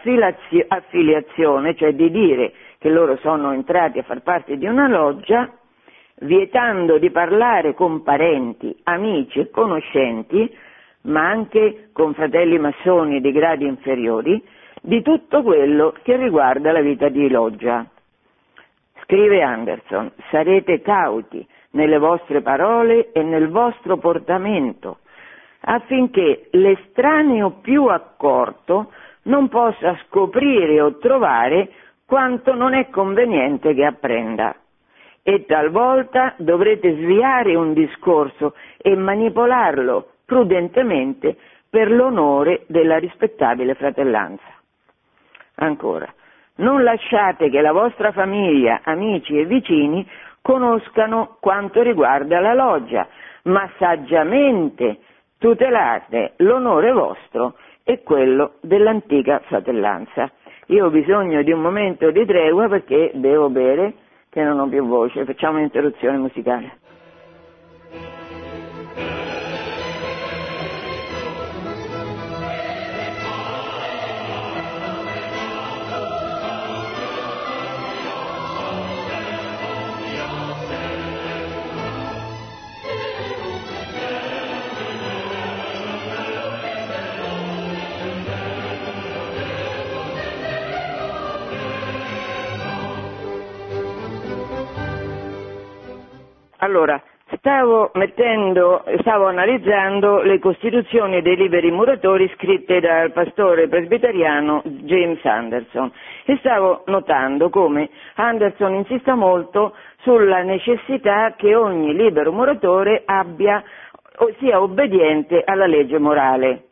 [0.68, 5.50] affiliazione, cioè di dire che loro sono entrati a far parte di una loggia,
[6.20, 10.56] vietando di parlare con parenti, amici e conoscenti,
[11.02, 14.40] ma anche con fratelli massoni di gradi inferiori,
[14.80, 17.84] di tutto quello che riguarda la vita di loggia.
[19.02, 24.98] Scrive Anderson, sarete cauti nelle vostre parole e nel vostro portamento,
[25.60, 28.92] affinché l'estraneo più accorto
[29.24, 31.70] non possa scoprire o trovare
[32.06, 34.54] quanto non è conveniente che apprenda.
[35.22, 41.36] E talvolta dovrete sviare un discorso e manipolarlo prudentemente
[41.70, 44.44] per l'onore della rispettabile fratellanza.
[45.56, 46.12] Ancora,
[46.56, 50.06] non lasciate che la vostra famiglia, amici e vicini
[50.42, 53.06] conoscano quanto riguarda la loggia,
[53.44, 54.98] ma saggiamente
[55.38, 60.30] tutelate l'onore vostro e quello dell'antica fratellanza.
[60.66, 63.94] Io ho bisogno di un momento di tregua perché devo bere,
[64.28, 65.24] che non ho più voce.
[65.24, 66.78] Facciamo un'interruzione musicale.
[96.72, 96.98] Allora,
[97.36, 105.92] stavo, mettendo, stavo analizzando le costituzioni dei liberi muratori scritte dal pastore presbiteriano James Anderson
[106.24, 113.62] e stavo notando come Anderson insista molto sulla necessità che ogni libero muratore abbia,
[114.38, 116.68] sia obbediente alla legge morale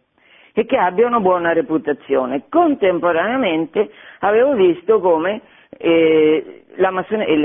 [0.55, 2.45] e che abbia una buona reputazione.
[2.49, 3.91] Contemporaneamente
[4.21, 5.43] avevo visto come
[5.77, 6.60] eh,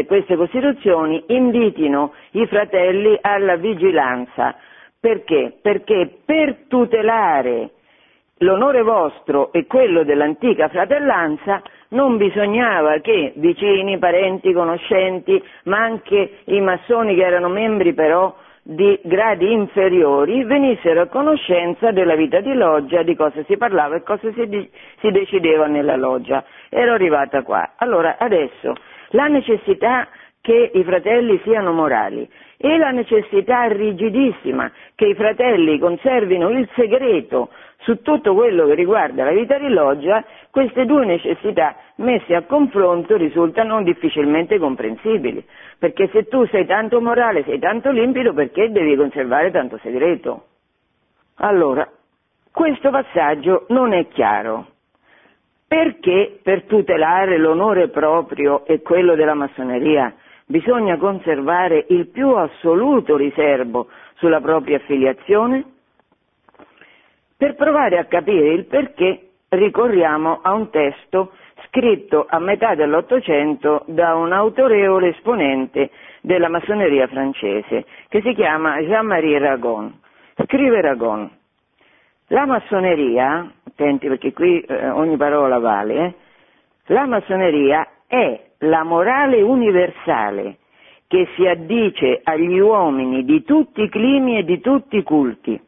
[0.06, 4.56] queste Costituzioni invitino i fratelli alla vigilanza.
[5.00, 5.54] Perché?
[5.62, 7.70] Perché per tutelare
[8.40, 16.60] l'onore vostro e quello dell'antica fratellanza non bisognava che vicini, parenti, conoscenti, ma anche i
[16.60, 18.36] massoni che erano membri però
[18.68, 24.02] di gradi inferiori venissero a conoscenza della vita di loggia, di cosa si parlava e
[24.02, 24.70] cosa si,
[25.00, 26.44] si decideva nella loggia.
[26.70, 27.74] Ero arrivata qua.
[27.76, 28.74] Allora, adesso,
[29.10, 30.08] la necessità
[30.42, 37.50] che i fratelli siano morali e la necessità rigidissima che i fratelli conservino il segreto
[37.80, 43.16] su tutto quello che riguarda la vita di loggia, queste due necessità messe a confronto
[43.18, 45.46] risultano difficilmente comprensibili,
[45.78, 50.46] perché se tu sei tanto morale, sei tanto limpido, perché devi conservare tanto segreto?
[51.38, 51.88] Allora,
[52.52, 54.68] questo passaggio non è chiaro,
[55.68, 60.14] perché per tutelare l'onore proprio e quello della massoneria
[60.46, 65.64] bisogna conservare il più assoluto riservo sulla propria affiliazione?
[67.38, 71.32] Per provare a capire il perché ricorriamo a un testo
[71.68, 75.90] scritto a metà dell'Ottocento da un autorevole esponente
[76.22, 80.00] della massoneria francese che si chiama Jean-Marie Ragon.
[80.46, 81.30] Scrive Ragon,
[82.28, 86.14] la massoneria, attenti perché qui eh, ogni parola vale, eh,
[86.88, 90.58] la massoneria è la morale universale
[91.08, 95.60] che si addice agli uomini di tutti i climi e di tutti i culti.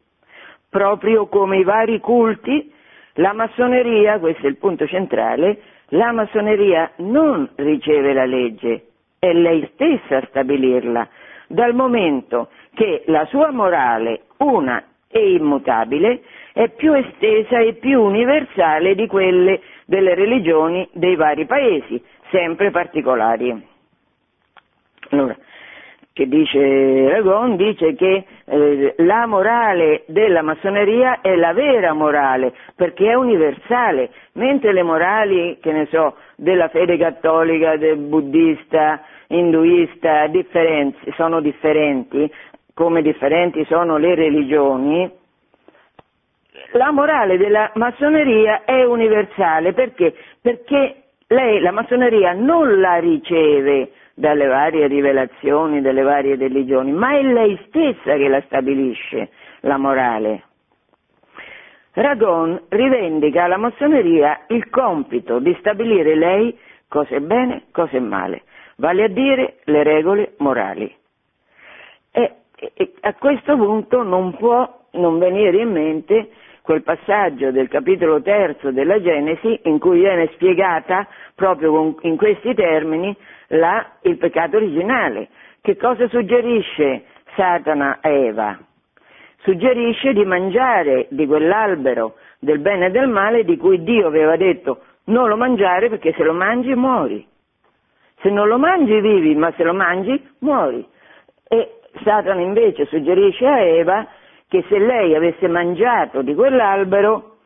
[0.68, 2.72] Proprio come i vari culti,
[3.14, 8.86] la massoneria, questo è il punto centrale, la massoneria non riceve la legge,
[9.18, 11.08] è lei stessa a stabilirla,
[11.46, 16.20] dal momento che la sua morale, una e immutabile,
[16.58, 22.02] è più estesa e più universale di quelle delle religioni dei vari paesi,
[22.32, 23.64] sempre particolari.
[25.10, 25.36] Allora,
[26.12, 33.08] che dice Ragon, dice che eh, la morale della massoneria è la vera morale, perché
[33.08, 41.12] è universale, mentre le morali, che ne so, della fede cattolica, del buddista, induista, differenzi,
[41.14, 42.28] sono differenti,
[42.74, 45.17] come differenti sono le religioni,
[46.72, 50.14] la morale della massoneria è universale, perché?
[50.40, 57.22] Perché lei, la massoneria, non la riceve dalle varie rivelazioni delle varie religioni, ma è
[57.22, 60.42] lei stessa che la stabilisce, la morale.
[61.92, 66.56] Ragon rivendica alla massoneria il compito di stabilire lei
[66.88, 68.42] cosa è bene, cosa è male,
[68.76, 70.94] vale a dire le regole morali.
[72.10, 76.30] E, e a questo punto non può non venire in mente
[76.68, 83.16] quel passaggio del capitolo terzo della Genesi in cui viene spiegata proprio in questi termini
[83.46, 85.28] la, il peccato originale.
[85.62, 87.04] Che cosa suggerisce
[87.34, 88.58] Satana a Eva?
[89.38, 94.82] Suggerisce di mangiare di quell'albero del bene e del male di cui Dio aveva detto
[95.04, 97.26] non lo mangiare perché se lo mangi muori.
[98.20, 100.86] Se non lo mangi vivi, ma se lo mangi muori.
[101.48, 104.06] E Satana invece suggerisce a Eva
[104.48, 107.36] che se lei avesse mangiato di quell'albero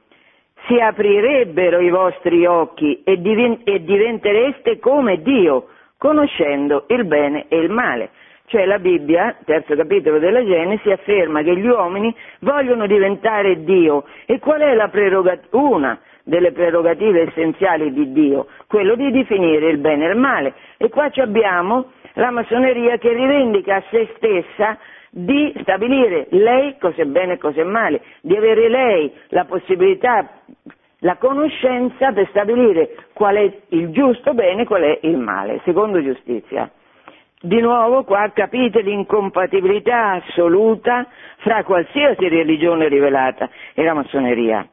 [0.67, 5.67] si aprirebbero i vostri occhi e, diventereste come Dio,
[5.99, 8.11] conoscendo il bene e il male.
[8.47, 14.05] Cioè la Bibbia, terzo capitolo della Genesi, afferma che gli uomini vogliono diventare Dio.
[14.27, 18.47] E qual è prerogat- una delle prerogative essenziali di Dio?
[18.69, 20.55] Quello di definire il bene e il male.
[20.77, 24.79] E qua abbiamo la massoneria che rivendica a se stessa
[25.15, 30.41] di stabilire lei cosa è bene e cosa è male, di avere lei la possibilità,
[31.01, 36.03] la conoscenza per stabilire qual è il giusto bene e qual è il male, secondo
[36.03, 36.71] giustizia.
[37.43, 41.07] Di nuovo qua capite l'incompatibilità assoluta
[41.39, 44.67] fra qualsiasi religione rivelata e la massoneria.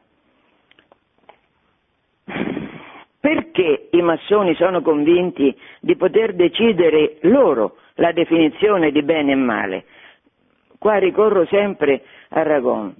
[3.20, 9.84] Perché i massoni sono convinti di poter decidere loro la definizione di bene e male?
[10.80, 12.00] Qua ricorro sempre
[12.30, 12.94] a Ragon,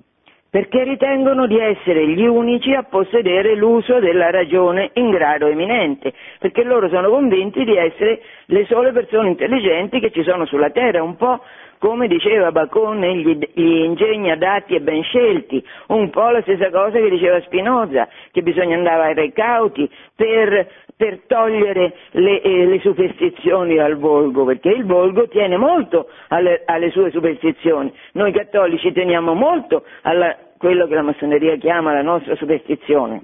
[0.50, 6.62] perché ritengono di essere gli unici a possedere l'uso della ragione in grado eminente, perché
[6.62, 11.16] loro sono convinti di essere le sole persone intelligenti che ci sono sulla Terra, un
[11.16, 11.42] po'
[11.78, 16.98] come diceva Bacon gli, gli ingegni adatti e ben scelti, un po' la stessa cosa
[16.98, 20.68] che diceva Spinoza, che bisogna andare ai cauti per,
[21.00, 26.90] per togliere le, eh, le, superstizioni al volgo, perché il volgo tiene molto alle, alle
[26.90, 27.90] sue superstizioni.
[28.12, 33.22] Noi cattolici teniamo molto a quello che la massoneria chiama la nostra superstizione,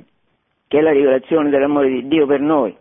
[0.68, 2.74] che è la rivelazione dell'amore di Dio per noi.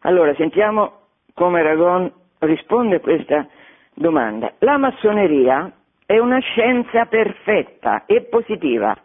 [0.00, 0.94] Allora, sentiamo
[1.34, 2.10] come Ragon
[2.40, 3.46] risponde a questa
[3.94, 4.54] Domanda.
[4.58, 5.70] La massoneria
[6.04, 8.96] è una scienza perfetta e positiva,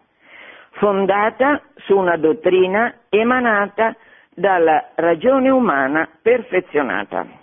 [0.72, 3.96] fondata su una dottrina emanata
[4.36, 7.42] dalla ragione umana perfezionata.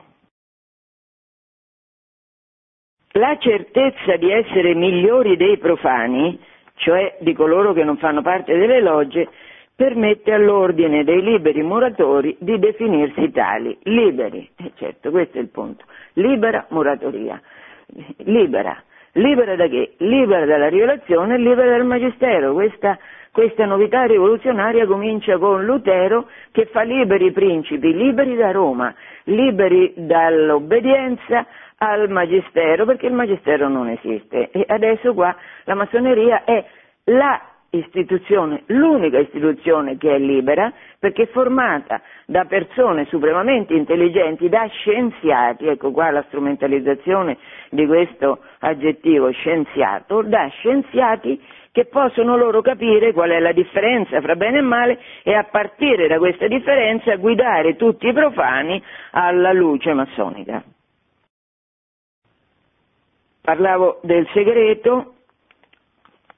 [3.13, 6.39] la certezza di essere migliori dei profani,
[6.75, 9.29] cioè di coloro che non fanno parte delle logge,
[9.75, 15.85] permette all'ordine dei liberi muratori di definirsi tali, liberi, eh certo, questo è il punto,
[16.15, 17.41] libera muratoria,
[18.19, 18.81] libera,
[19.13, 19.95] libera da che?
[19.99, 22.99] Libera dalla rivelazione libera dal magistero, questa,
[23.33, 29.93] questa novità rivoluzionaria comincia con Lutero che fa liberi i principi, liberi da Roma, liberi
[29.97, 31.47] dall'obbedienza
[31.79, 34.51] al magistero, perché il magistero non esiste.
[34.51, 36.65] E adesso qua la massoneria è
[37.05, 44.67] la istituzione, l'unica istituzione che è libera perché è formata da persone supremamente intelligenti, da
[44.67, 47.39] scienziati, ecco qua la strumentalizzazione
[47.71, 51.41] di questo aggettivo scienziato, da scienziati
[51.73, 56.09] che possono loro capire qual è la differenza fra bene e male e a partire
[56.09, 60.63] da questa differenza guidare tutti i profani alla luce massonica.
[63.43, 65.15] Parlavo del segreto,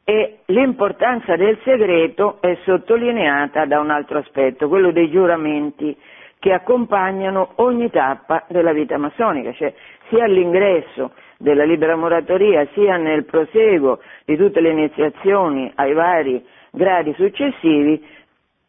[0.05, 5.97] e l'importanza del segreto è sottolineata da un altro aspetto, quello dei giuramenti
[6.39, 9.73] che accompagnano ogni tappa della vita massonica, cioè
[10.09, 11.13] sia all'ingresso
[11.43, 18.03] della libera moratoria sia nel proseguo di tutte le iniziazioni ai vari gradi successivi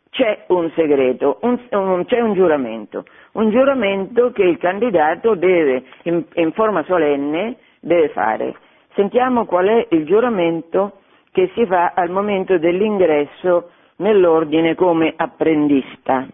[0.09, 6.23] c'è un segreto, un, un, c'è un giuramento, un giuramento che il candidato deve in,
[6.33, 8.55] in forma solenne deve fare.
[8.93, 10.99] Sentiamo qual è il giuramento
[11.31, 16.27] che si fa al momento dell'ingresso nell'ordine come apprendista.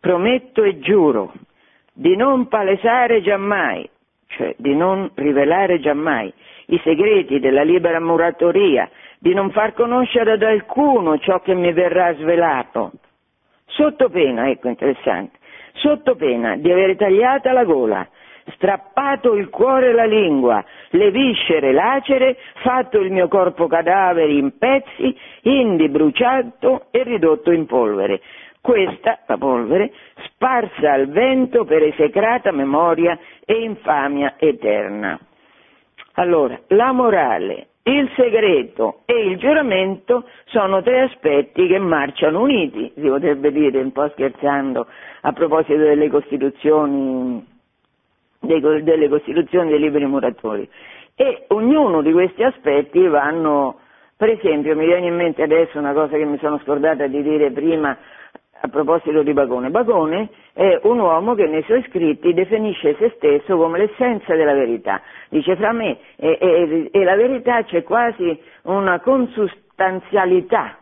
[0.00, 1.32] Prometto e giuro
[1.92, 3.88] di non palesare giammai,
[4.30, 6.32] cioè di non rivelare giammai
[6.66, 12.14] i segreti della libera muratoria, di non far conoscere ad alcuno ciò che mi verrà
[12.14, 12.92] svelato,
[13.66, 15.38] sotto pena, ecco interessante,
[15.74, 18.06] sotto pena di aver tagliata la gola,
[18.54, 24.56] strappato il cuore e la lingua, le viscere lacere, fatto il mio corpo cadavere in
[24.58, 28.20] pezzi, indi bruciato e ridotto in polvere.
[28.60, 29.92] Questa, la polvere,
[30.24, 35.18] sparsa al vento per esecrata memoria e infamia eterna.
[36.14, 43.08] Allora, la morale, il segreto e il giuramento sono tre aspetti che marciano uniti, si
[43.08, 44.86] potrebbe dire un po' scherzando
[45.22, 47.46] a proposito delle costituzioni
[48.40, 50.68] dei, delle Costituzioni dei liberi muratori
[51.14, 53.80] e ognuno di questi aspetti vanno,
[54.16, 57.50] per esempio mi viene in mente adesso una cosa che mi sono scordata di dire
[57.50, 57.96] prima
[58.62, 59.70] a proposito di Bacone.
[59.70, 65.00] Bacone è un uomo che nei suoi scritti definisce se stesso come l'essenza della verità.
[65.30, 70.76] Dice fra me e, e, e la verità c'è quasi una consustanzialità.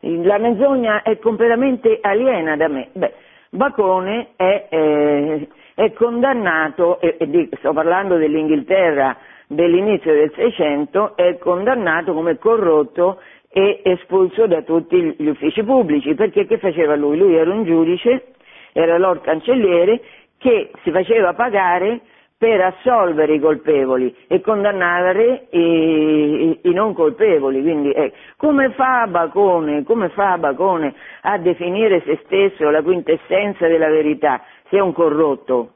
[0.00, 2.88] La menzogna è completamente aliena da me.
[2.92, 3.12] Beh,
[3.50, 9.16] Bacone è, eh, è condannato, e, e sto parlando dell'Inghilterra
[9.48, 13.20] dell'inizio del Seicento, è condannato come corrotto
[13.56, 17.16] e espulso da tutti gli uffici pubblici, perché che faceva lui?
[17.16, 18.34] Lui era un giudice,
[18.74, 20.02] era Lord Cancelliere,
[20.36, 22.00] che si faceva pagare
[22.36, 27.62] per assolvere i colpevoli e condannare i, i, i non colpevoli.
[27.62, 30.92] Quindi, eh, come, fa Bacone, come fa Bacone
[31.22, 34.42] a definire se stesso la quintessenza della verità?
[34.68, 35.72] se è un corrotto,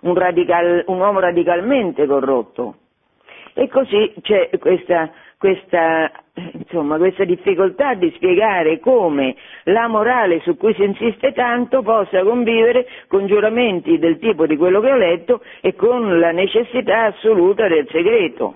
[0.00, 2.76] un, radical, un uomo radicalmente corrotto.
[3.54, 6.10] E così c'è questa, questa,
[6.52, 9.34] insomma, questa, difficoltà di spiegare come
[9.64, 14.80] la morale su cui si insiste tanto possa convivere con giuramenti del tipo di quello
[14.80, 18.52] che ho letto e con la necessità assoluta del segreto.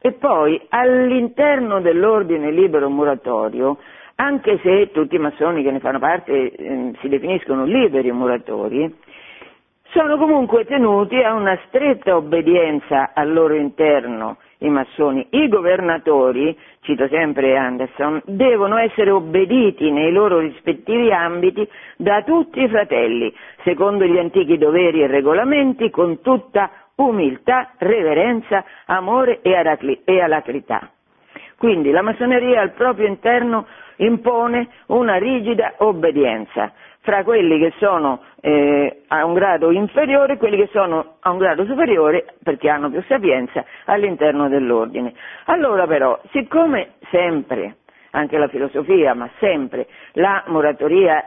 [0.00, 3.78] E poi all'interno dell'ordine libero muratorio
[4.16, 8.94] anche se tutti i massoni che ne fanno parte eh, si definiscono liberi muratori,
[9.90, 15.26] sono comunque tenuti a una stretta obbedienza al loro interno i massoni.
[15.30, 22.68] I governatori, cito sempre Anderson, devono essere obbediti nei loro rispettivi ambiti da tutti i
[22.68, 23.32] fratelli,
[23.64, 29.54] secondo gli antichi doveri e regolamenti, con tutta umiltà, reverenza, amore e
[30.20, 30.90] alacrità.
[31.56, 36.72] Quindi la massoneria al proprio interno impone una rigida obbedienza
[37.02, 41.38] fra quelli che sono eh, a un grado inferiore e quelli che sono a un
[41.38, 45.12] grado superiore, perché hanno più sapienza, all'interno dell'ordine.
[45.46, 47.76] Allora però, siccome sempre,
[48.10, 51.24] anche la filosofia, ma sempre la moratoria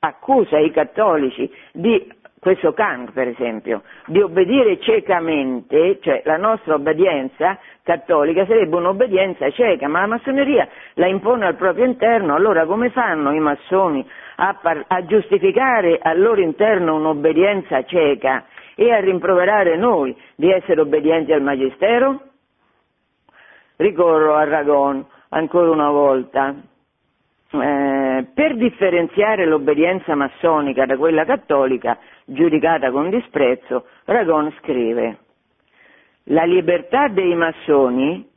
[0.00, 7.58] accusa i cattolici di questo Kant per esempio, di obbedire ciecamente, cioè la nostra obbedienza
[7.82, 13.32] cattolica sarebbe un'obbedienza cieca, ma la massoneria la impone al proprio interno, allora come fanno
[13.32, 14.04] i massoni
[14.36, 20.80] a, par- a giustificare al loro interno un'obbedienza cieca e a rimproverare noi di essere
[20.80, 22.22] obbedienti al Magistero?
[23.76, 26.54] Ricorro a Ragon ancora una volta.
[27.52, 35.18] Eh, per differenziare l'obbedienza massonica da quella cattolica, giudicata con disprezzo, Ragon scrive
[36.24, 38.28] la libertà dei massoni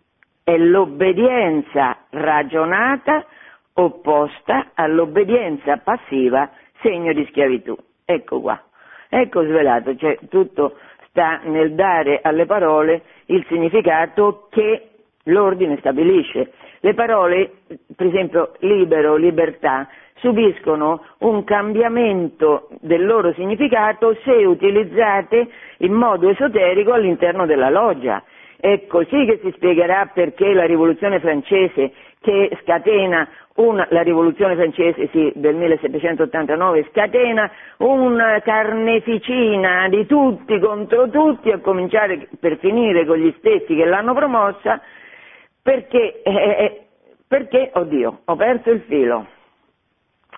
[0.43, 3.25] è l'obbedienza ragionata
[3.73, 6.49] opposta all'obbedienza passiva,
[6.81, 7.75] segno di schiavitù.
[8.05, 8.61] Ecco qua,
[9.09, 10.77] ecco svelato, cioè tutto
[11.07, 14.92] sta nel dare alle parole il significato che
[15.23, 16.51] l'ordine stabilisce.
[16.79, 17.51] Le parole,
[17.95, 25.47] per esempio libero, libertà, subiscono un cambiamento del loro significato se utilizzate
[25.77, 28.23] in modo esoterico all'interno della loggia.
[28.57, 35.09] È così che si spiegherà perché la rivoluzione francese che scatena una, la rivoluzione francese
[35.11, 43.17] sì, del 1789 scatena una carneficina di tutti contro tutti, a cominciare per finire con
[43.17, 44.81] gli stessi che l'hanno promossa,
[45.63, 46.87] perché, eh, eh
[47.27, 49.25] perché, oddio, ho perso il filo,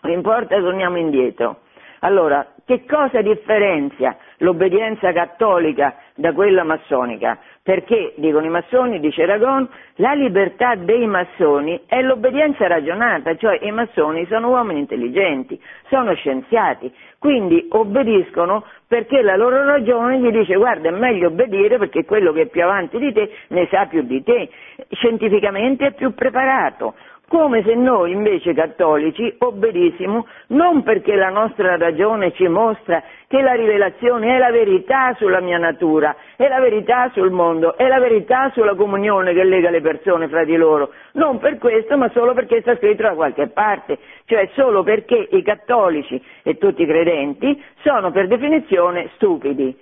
[0.01, 1.61] non importa, torniamo indietro.
[1.99, 7.39] Allora, che cosa differenzia l'obbedienza cattolica da quella massonica?
[7.65, 13.71] Perché, dicono i massoni, dice Aragon, la libertà dei massoni è l'obbedienza ragionata, cioè i
[13.71, 15.59] massoni sono uomini intelligenti,
[15.89, 22.05] sono scienziati, quindi obbediscono perché la loro ragione gli dice guarda è meglio obbedire perché
[22.05, 24.47] quello che è più avanti di te ne sa più di te,
[24.89, 26.93] scientificamente è più preparato
[27.27, 33.53] come se noi invece cattolici obbedissimo non perché la nostra ragione ci mostra che la
[33.53, 38.51] rivelazione è la verità sulla mia natura, è la verità sul mondo, è la verità
[38.53, 42.61] sulla comunione che lega le persone fra di loro, non per questo ma solo perché
[42.61, 48.11] sta scritto da qualche parte, cioè solo perché i cattolici e tutti i credenti sono
[48.11, 49.75] per definizione stupidi.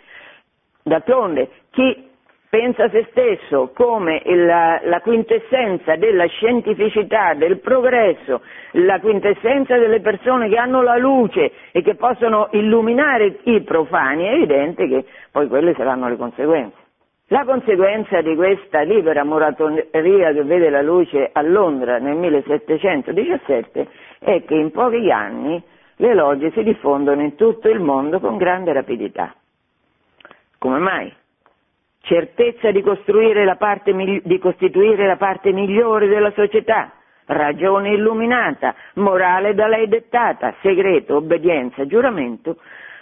[0.84, 2.12] D'altronde chi
[2.54, 8.42] pensa a se stesso come la, la, quintessenza della scientificità, del progresso,
[8.74, 14.34] la quintessenza delle persone che hanno la luce e che possono illuminare i profani, è
[14.34, 16.78] evidente che poi quelle saranno le conseguenze.
[17.30, 23.88] La conseguenza di questa libera moratoria che vede la luce a Londra nel 1717
[24.20, 25.60] è che in pochi anni
[25.96, 29.34] le logge si diffondono in tutto il mondo con grande rapidità.
[30.60, 31.22] Come mai?
[32.04, 32.84] Certezza di,
[33.58, 36.92] parte, di costituire la parte migliore della società,
[37.26, 42.58] ragione illuminata, morale da lei dettata, segreto, obbedienza, giuramento,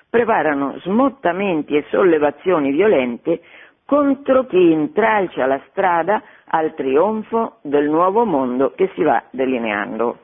[0.07, 3.41] preparano smottamenti e sollevazioni violente
[3.85, 10.19] contro chi intralcia la strada al trionfo del nuovo mondo che si va delineando.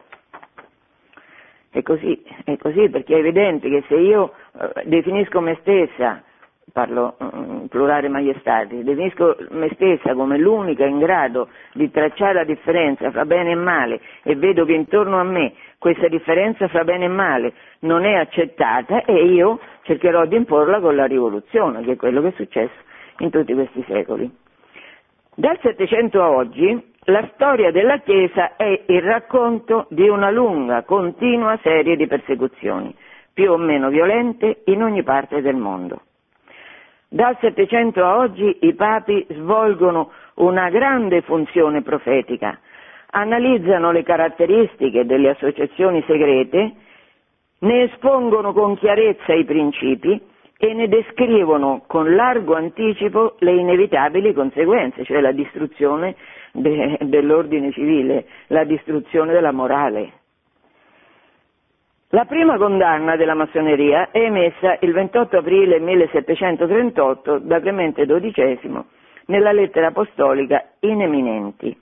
[1.71, 6.21] È così, è così perché è evidente che se io eh, definisco me stessa
[6.71, 12.43] parlo in mm, plurale maiestati, definisco me stessa come l'unica in grado di tracciare la
[12.43, 17.05] differenza fra bene e male e vedo che intorno a me questa differenza fra bene
[17.05, 21.95] e male non è accettata e io cercherò di imporla con la rivoluzione, che è
[21.95, 22.85] quello che è successo
[23.19, 24.29] in tutti questi secoli.
[25.35, 31.57] Dal Settecento a oggi la storia della Chiesa è il racconto di una lunga, continua
[31.61, 32.93] serie di persecuzioni,
[33.33, 36.01] più o meno violente, in ogni parte del mondo.
[37.09, 42.59] Dal Settecento a oggi i papi svolgono una grande funzione profetica,
[43.11, 46.73] analizzano le caratteristiche delle associazioni segrete,
[47.59, 50.21] ne espongono con chiarezza i principi
[50.57, 56.13] e ne descrivono con largo anticipo le inevitabili conseguenze, cioè la distruzione
[56.51, 60.11] de- dell'ordine civile, la distruzione della morale.
[62.11, 68.81] La prima condanna della massoneria è emessa il 28 aprile 1738 da Clemente XII
[69.25, 71.77] nella lettera apostolica In Eminenti,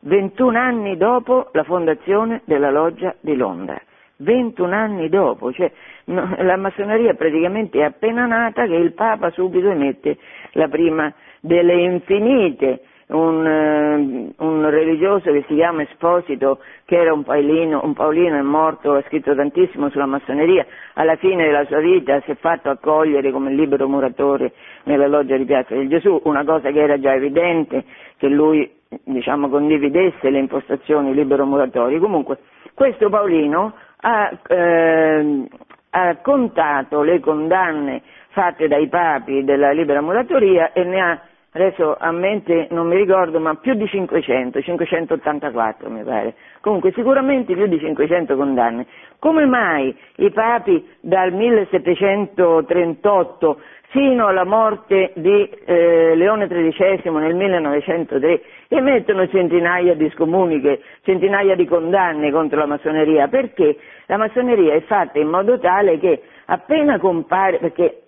[0.00, 3.80] 21 anni dopo la fondazione della loggia di Londra.
[4.16, 5.70] 21 anni dopo, cioè
[6.06, 10.16] la massoneria praticamente è appena nata che il Papa subito emette
[10.54, 17.22] la prima delle infinite un, eh, un, religioso che si chiama Esposito, che era un
[17.22, 22.20] paolino, un paolino, è morto, ha scritto tantissimo sulla massoneria, alla fine della sua vita
[22.22, 24.52] si è fatto accogliere come libero muratore
[24.84, 27.84] nella loggia di Piazza del Gesù, una cosa che era già evidente,
[28.16, 28.68] che lui
[29.04, 31.98] diciamo, condividesse le impostazioni libero-muratori.
[31.98, 32.38] Comunque,
[32.74, 35.48] questo Paolino ha, eh,
[35.90, 41.20] ha contato le condanne fatte dai papi della libera muratoria e ne ha
[41.56, 46.34] adesso a mente non mi ricordo, ma più di 500, 584 mi pare.
[46.60, 48.86] Comunque sicuramente più di 500 condanne.
[49.18, 58.42] Come mai i papi dal 1738 fino alla morte di eh, Leone XIII nel 1903
[58.68, 65.18] emettono centinaia di scomuniche, centinaia di condanne contro la massoneria, perché la massoneria è fatta
[65.18, 68.02] in modo tale che appena compare, perché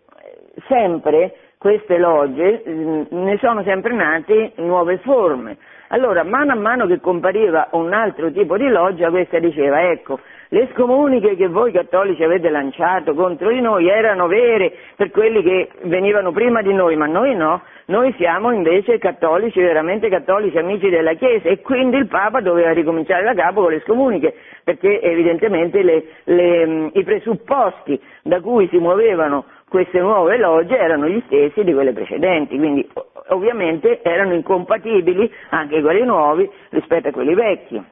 [0.66, 5.56] sempre queste logge mm, ne sono sempre nate nuove forme.
[5.88, 10.68] Allora, mano a mano che compariva un altro tipo di loggia, questa diceva, ecco, le
[10.72, 16.30] scomuniche che voi cattolici avete lanciato contro di noi erano vere per quelli che venivano
[16.30, 21.48] prima di noi, ma noi no, noi siamo invece cattolici, veramente cattolici, amici della Chiesa
[21.48, 24.34] e quindi il Papa doveva ricominciare da capo con le scomuniche,
[24.64, 31.08] perché evidentemente le, le, mm, i presupposti da cui si muovevano queste nuove logge erano
[31.08, 32.88] gli stessi di quelle precedenti, quindi
[33.28, 37.82] ovviamente erano incompatibili anche quelli nuovi rispetto a quelli vecchi.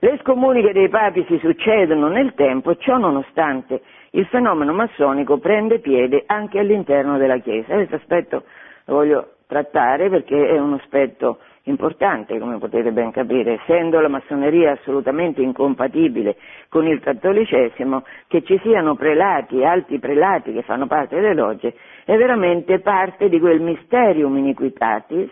[0.00, 6.24] Le scomuniche dei papi si succedono nel tempo, ciò nonostante il fenomeno massonico prende piede
[6.26, 7.74] anche all'interno della Chiesa.
[7.74, 8.42] Questo aspetto
[8.86, 14.72] lo voglio trattare perché è un aspetto importante, come potete ben capire, essendo la massoneria
[14.72, 16.36] assolutamente incompatibile
[16.68, 22.16] con il cattolicesimo, che ci siano prelati, alti prelati che fanno parte delle logge, è
[22.16, 25.30] veramente parte di quel mysterium iniquitatis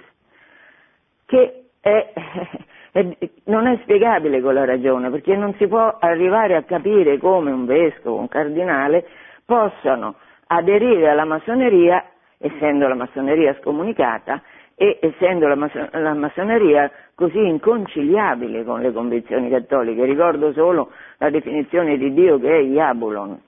[1.27, 2.13] che è,
[2.93, 7.51] è, non è spiegabile con la ragione, perché non si può arrivare a capire come
[7.51, 9.07] un vescovo, un cardinale
[9.45, 10.15] possano
[10.47, 12.05] aderire alla massoneria,
[12.39, 14.43] essendo la massoneria scomunicata,
[14.83, 20.07] e essendo la, mason- la, massoneria così inconciliabile con le convinzioni cattoliche.
[20.07, 23.39] Ricordo solo la definizione di Dio che è Iabulon.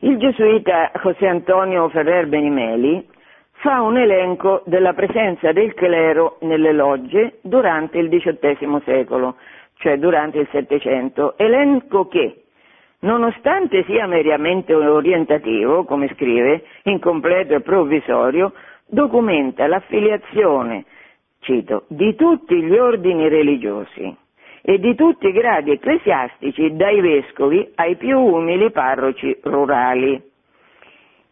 [0.00, 3.08] Il gesuita José Antonio Ferrer Benimeli
[3.52, 9.36] fa un elenco della presenza del clero nelle logge durante il XVIII secolo,
[9.76, 12.42] cioè durante il Settecento, elenco che,
[12.98, 18.52] nonostante sia meramente orientativo, come scrive, incompleto e provvisorio,
[18.86, 20.84] documenta l'affiliazione,
[21.40, 24.16] cito, di tutti gli ordini religiosi
[24.62, 30.32] e di tutti i gradi ecclesiastici, dai vescovi ai più umili parroci rurali.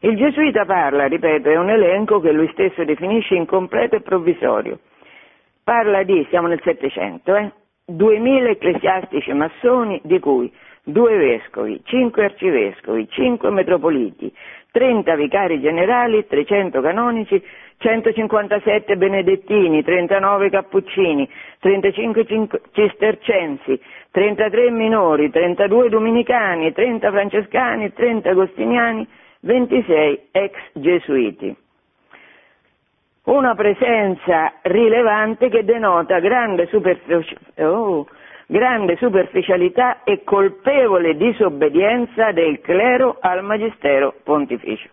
[0.01, 4.81] Il gesuita parla, ripeto, è un elenco che lui stesso definisce incompleto e provvisorio.
[5.65, 7.53] Parla di, siamo nel Settecento, eh,
[7.87, 14.33] 2000 ecclesiastici massoni, di cui due vescovi, cinque arcivescovi, cinque metropoliti,
[14.73, 17.41] 30 vicari generali, 300 canonici,
[17.77, 21.29] 157 benedettini, 39 cappuccini,
[21.61, 22.25] 35
[22.73, 23.79] cistercensi,
[24.11, 29.07] 33 minori, 32 dominicani, 30 francescani, 30 agostiniani,
[29.41, 31.55] 26 ex gesuiti.
[33.25, 37.69] Una presenza rilevante che denota grande superficialità.
[37.71, 38.07] Oh,
[38.53, 44.91] grande superficialità e colpevole disobbedienza del clero al magistero pontificio.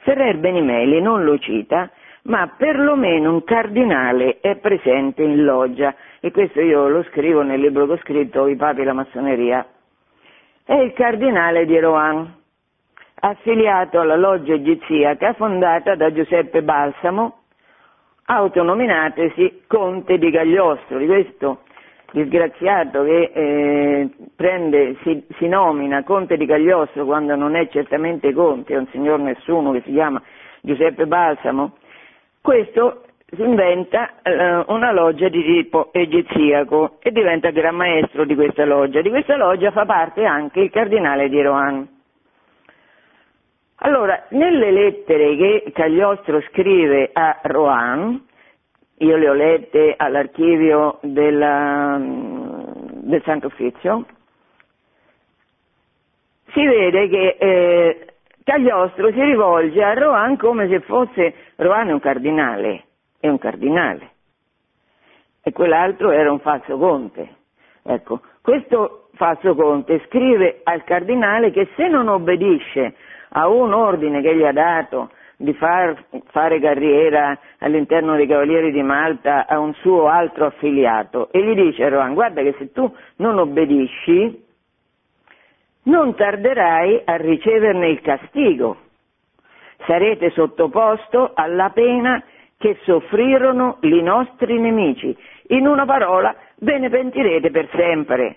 [0.00, 1.90] Ferrer Benimeli non lo cita,
[2.24, 7.86] ma perlomeno un cardinale è presente in loggia, e questo io lo scrivo nel libro
[7.86, 9.66] che ho scritto I papi e la massoneria.
[10.66, 12.30] È il cardinale di Rohan,
[13.20, 17.43] affiliato alla loggia egiziaca fondata da Giuseppe Balsamo,
[18.26, 21.60] autonominatesi conte di Gagliostro, di questo
[22.12, 28.74] disgraziato che eh, prende, si, si, nomina conte di Cagliostro quando non è certamente conte,
[28.74, 30.22] è un signor nessuno che si chiama
[30.60, 31.72] Giuseppe Balsamo,
[32.40, 33.02] questo
[33.34, 39.00] si inventa eh, una loggia di tipo egiziaco e diventa gran maestro di questa loggia.
[39.00, 41.93] Di questa loggia fa parte anche il cardinale di Rohan.
[43.78, 48.24] Allora, nelle lettere che Cagliostro scrive a Rohan,
[48.98, 54.06] io le ho lette all'archivio della, del Santo Uffizio,
[56.52, 58.06] si vede che eh,
[58.44, 62.84] Cagliostro si rivolge a Rohan come se fosse Rohan è un cardinale,
[63.18, 64.10] è un cardinale,
[65.42, 67.42] e quell'altro era un falso conte.
[67.82, 72.94] Ecco, questo falso conte scrive al cardinale che se non obbedisce
[73.36, 78.82] a un ordine che gli ha dato di far fare carriera all'interno dei Cavalieri di
[78.82, 82.92] Malta a un suo altro affiliato e gli dice a Rohan guarda che se tu
[83.16, 84.42] non obbedisci
[85.84, 88.76] non tarderai a riceverne il castigo,
[89.86, 92.22] sarete sottoposto alla pena
[92.56, 95.14] che soffrirono i nostri nemici,
[95.48, 98.36] in una parola ve ne pentirete per sempre.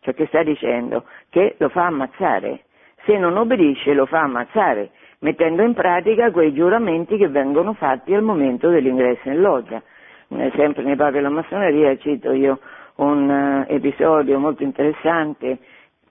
[0.00, 1.04] Cioè che sta dicendo?
[1.30, 2.64] Che lo fa ammazzare,
[3.06, 4.90] se non obbedisce lo fa ammazzare,
[5.20, 9.82] mettendo in pratica quei giuramenti che vengono fatti al momento dell'ingresso in loggia.
[10.28, 12.58] Eh, sempre nei papi della massoneria cito io
[12.96, 15.58] un uh, episodio molto interessante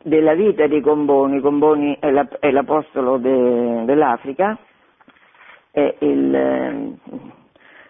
[0.01, 4.57] della vita di Comboni, Comboni è, la, è l'apostolo de, dell'Africa,
[5.71, 6.93] è il, eh,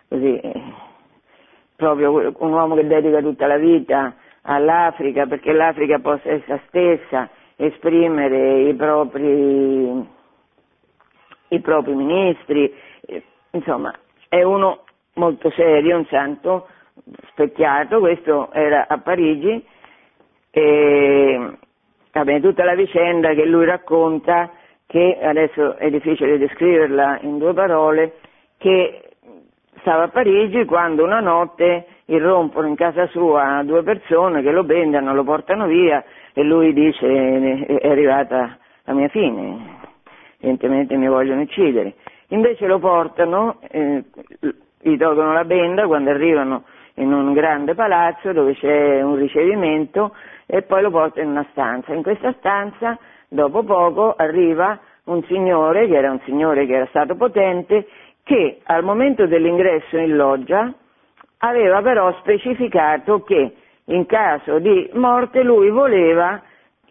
[0.08, 0.41] così,
[1.76, 8.62] proprio un uomo che dedica tutta la vita all'Africa perché l'Africa possa essa stessa esprimere
[8.62, 10.08] i propri,
[11.49, 12.74] i propri ministri,
[13.51, 13.93] insomma
[14.28, 14.84] è uno
[15.14, 16.68] molto serio, un santo
[17.30, 19.66] specchiato, questo era a Parigi
[20.51, 21.51] e
[22.12, 24.51] vabbè, tutta la vicenda che lui racconta,
[24.88, 28.20] che adesso è difficile descriverla in due parole,
[28.58, 29.01] che
[29.80, 35.14] stava a Parigi quando una notte irrompono in casa sua due persone che lo bendono,
[35.14, 36.03] lo portano via
[36.38, 37.08] e lui dice
[37.80, 39.80] è arrivata la mia fine,
[40.40, 41.94] evidentemente mi vogliono uccidere.
[42.30, 44.04] Invece lo portano, eh,
[44.82, 46.64] gli tolgono la benda quando arrivano
[46.96, 50.14] in un grande palazzo dove c'è un ricevimento
[50.46, 51.94] e poi lo portano in una stanza.
[51.94, 57.16] In questa stanza, dopo poco, arriva un signore, che era un signore che era stato
[57.16, 57.88] potente,
[58.24, 60.74] che al momento dell'ingresso in loggia
[61.38, 63.54] aveva però specificato che
[63.86, 66.42] in caso di morte lui voleva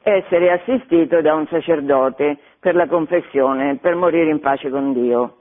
[0.03, 5.37] essere assistito da un sacerdote per la confessione, per morire in pace con Dio.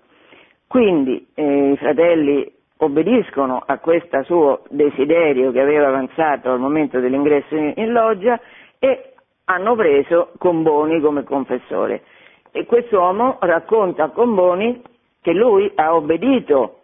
[0.68, 7.56] Quindi eh, i fratelli obbediscono a questo suo desiderio che aveva avanzato al momento dell'ingresso
[7.56, 8.40] in, in loggia
[8.80, 9.14] e
[9.46, 12.04] hanno preso Comboni come confessore.
[12.52, 14.82] E quest'uomo racconta a Comboni
[15.22, 16.80] che lui ha obbedito,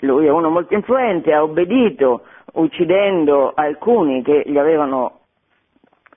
[0.00, 2.22] lui è uno molto influente, ha obbedito
[2.54, 5.20] uccidendo alcuni che gli avevano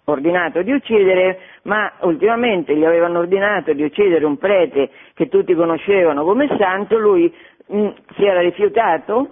[0.06, 6.24] ordinato di uccidere, ma ultimamente gli avevano ordinato di uccidere un prete che tutti conoscevano
[6.24, 7.34] come santo, lui
[7.68, 9.30] mh, mm, si era rifiutato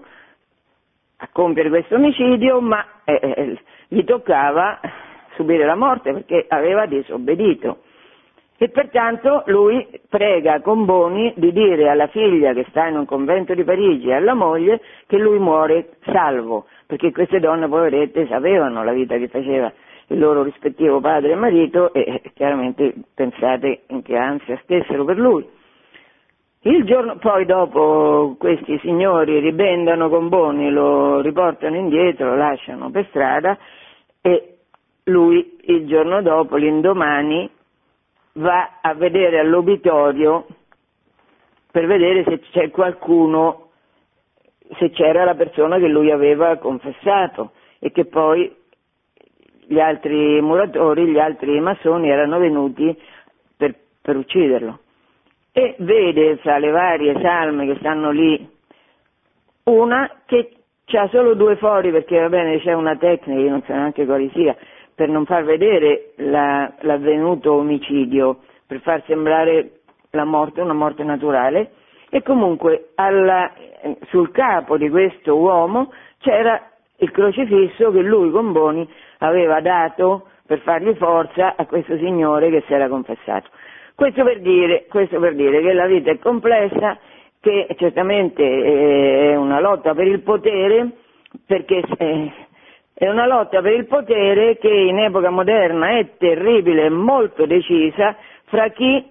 [1.18, 4.80] a compiere questo omicidio, ma eh, eh, gli toccava
[5.36, 7.84] subire la morte perché aveva disobbedito.
[8.58, 13.56] E pertanto lui prega con Boni di dire alla figlia che sta in un convento
[13.56, 18.92] di Parigi e alla moglie che lui muore salvo, perché queste donne poverette sapevano la
[18.92, 19.72] vita che faceva
[20.08, 25.48] il loro rispettivo padre e marito e chiaramente pensate in che ansia stessero per lui.
[26.64, 33.08] Il giorno poi dopo questi signori ribendano con Boni, lo riportano indietro, lo lasciano per
[33.08, 33.58] strada
[34.20, 34.58] e
[35.06, 37.50] lui il giorno dopo, l'indomani,
[38.34, 40.46] va a vedere all'obitorio
[41.72, 43.61] per vedere se c'è qualcuno,
[44.78, 48.54] se c'era la persona che lui aveva confessato e che poi
[49.66, 52.96] gli altri muratori, gli altri massoni erano venuti
[53.58, 54.80] per, per ucciderlo.
[55.54, 58.50] E vede fra le varie salme che stanno lì
[59.64, 60.58] una che
[60.94, 64.56] ha solo due fori perché va bene c'è una tecnica, non so neanche quale sia,
[64.94, 71.72] per non far vedere la, l'avvenuto omicidio, per far sembrare la morte una morte naturale
[72.10, 73.52] e comunque alla,
[74.10, 78.88] sul capo di questo uomo c'era il crocifisso che lui con Boni
[79.20, 83.50] aveva dato per fargli forza a questo signore che si era confessato.
[83.96, 86.98] Questo per dire, questo per dire che la vita è complessa,
[87.40, 90.90] che certamente è una lotta per il potere,
[91.46, 92.32] perché eh,
[92.94, 98.16] è una lotta per il potere che in epoca moderna è terribile e molto decisa
[98.46, 99.10] fra chi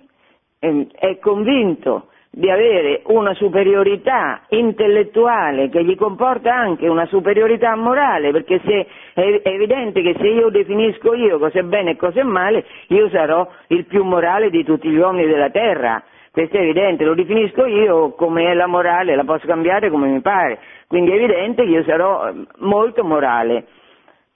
[0.58, 8.60] è convinto di avere una superiorità intellettuale che gli comporta anche una superiorità morale, perché
[8.64, 12.64] se, è, evidente che se io definisco io cosa è bene e cosa è male,
[12.88, 16.02] io sarò il più morale di tutti gli uomini della terra.
[16.30, 20.20] Questo è evidente, lo definisco io come è la morale, la posso cambiare come mi
[20.20, 23.66] pare, quindi è evidente che io sarò molto morale.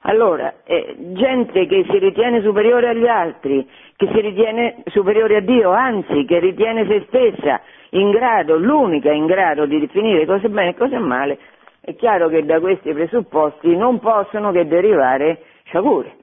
[0.06, 5.70] Allora, eh, gente che si ritiene superiore agli altri, che si ritiene superiore a Dio,
[5.70, 10.70] anzi che ritiene se stessa in grado, l'unica in grado di definire cosa è bene
[10.70, 11.38] e cosa è male,
[11.80, 16.16] è chiaro che da questi presupposti non possono che derivare sciagure,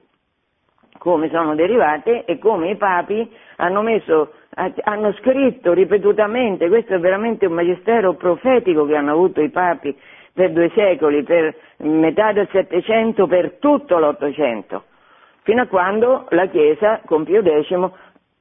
[0.98, 4.34] come sono derivate e come i papi hanno, messo,
[4.84, 9.96] hanno scritto ripetutamente, questo è veramente un magistero profetico che hanno avuto i papi
[10.32, 14.84] per due secoli, per metà del Settecento, per tutto l'Ottocento,
[15.42, 17.90] fino a quando la Chiesa con Pio X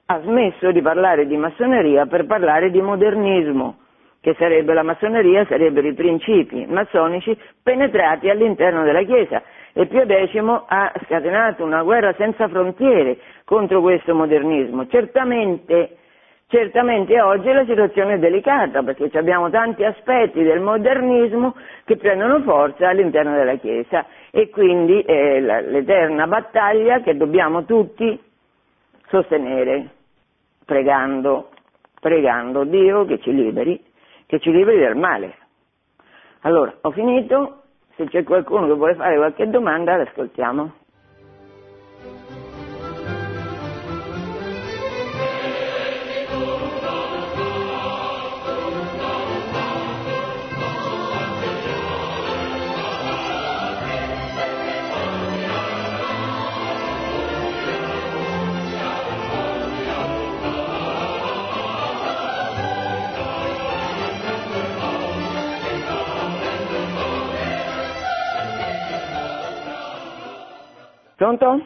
[0.06, 3.78] ha smesso di parlare di massoneria per parlare di modernismo,
[4.20, 9.42] che sarebbe la massoneria, sarebbero i principi massonici penetrati all'interno della Chiesa
[9.74, 10.36] e Pio X
[10.68, 14.88] ha scatenato una guerra senza frontiere contro questo modernismo.
[14.88, 15.98] Certamente
[16.52, 22.90] Certamente oggi la situazione è delicata perché abbiamo tanti aspetti del modernismo che prendono forza
[22.90, 28.22] all'interno della Chiesa e quindi è l'eterna battaglia che dobbiamo tutti
[29.08, 29.92] sostenere
[30.66, 31.52] pregando,
[32.02, 33.82] pregando Dio che ci liberi,
[34.26, 35.34] che ci liberi dal male.
[36.42, 37.62] Allora, ho finito,
[37.96, 40.80] se c'è qualcuno che vuole fare qualche domanda l'ascoltiamo.
[71.22, 71.64] Pronto?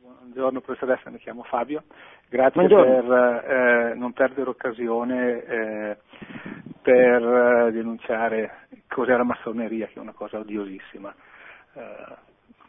[0.00, 1.82] Buongiorno professoressa, mi chiamo Fabio,
[2.26, 3.06] grazie Buongiorno.
[3.06, 5.96] per eh, non perdere occasione eh,
[6.80, 11.14] per eh, denunciare cos'è la massoneria, che è una cosa odiosissima,
[11.74, 12.16] eh,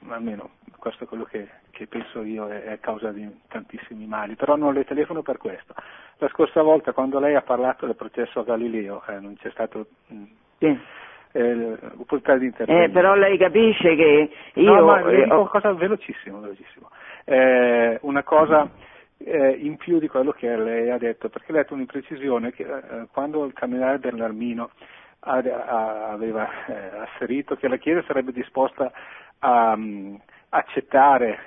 [0.10, 4.58] almeno questo è quello che, che penso io è, è, causa di tantissimi mali, però
[4.58, 5.74] non le telefono per questo.
[6.18, 9.86] La scorsa volta quando lei ha parlato del processo a Galileo eh, non c'è stato...
[10.08, 10.24] Mh,
[10.58, 12.86] sì eh, opportunità di intervenire.
[12.86, 14.74] Eh, però lei capisce che io...
[14.74, 15.48] No, ma eh, ho...
[15.48, 16.90] cosa velocissimo, velocissimo.
[17.26, 18.70] Eh, una cosa
[19.18, 22.64] eh, in più di quello che lei ha detto, perché lei ha detto un'imprecisione che
[22.64, 24.72] eh, quando il camminare dell'Armino
[25.20, 28.92] aveva eh, asserito che la Chiesa sarebbe disposta
[29.40, 30.18] a um,
[30.50, 31.40] accettare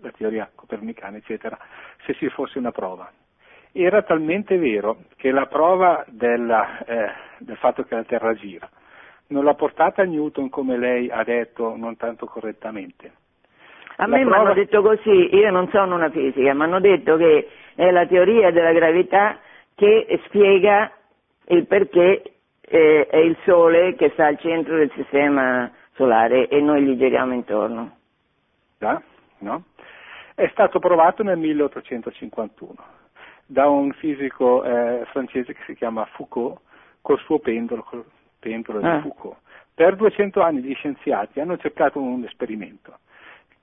[0.00, 1.56] la teoria copernicana, eccetera,
[2.04, 3.10] se ci fosse una prova
[3.72, 8.68] era talmente vero che la prova della, eh, del fatto che la Terra gira
[9.28, 13.12] non l'ha portata Newton come lei ha detto non tanto correttamente.
[13.96, 14.36] A la me prova...
[14.36, 18.06] mi hanno detto così, io non sono una fisica, mi hanno detto che è la
[18.06, 19.38] teoria della gravità
[19.74, 20.92] che spiega
[21.46, 22.22] il perché
[22.60, 27.32] eh, è il Sole che sta al centro del sistema solare e noi gli giriamo
[27.32, 27.96] intorno.
[28.80, 29.00] Ah,
[29.38, 29.64] no?
[30.34, 33.00] È stato provato nel 1851
[33.52, 36.58] da un fisico eh, francese che si chiama Foucault
[37.02, 38.04] col suo pendolo, col
[38.38, 38.96] pendolo ah.
[38.96, 39.36] di Foucault.
[39.74, 42.98] Per 200 anni gli scienziati hanno cercato un esperimento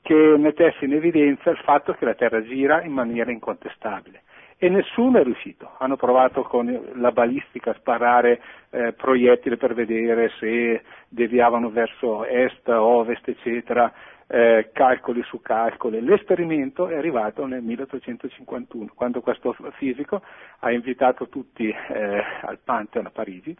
[0.01, 4.21] che mettesse in evidenza il fatto che la Terra gira in maniera incontestabile
[4.57, 5.71] e nessuno è riuscito.
[5.79, 12.67] Hanno provato con la balistica a sparare eh, proiettili per vedere se deviavano verso est,
[12.67, 13.91] ovest, eccetera,
[14.31, 16.01] eh, calcoli su calcoli.
[16.01, 20.21] L'esperimento è arrivato nel 1851, quando questo fisico
[20.59, 23.55] ha invitato tutti eh, al Pantheon a Parigi,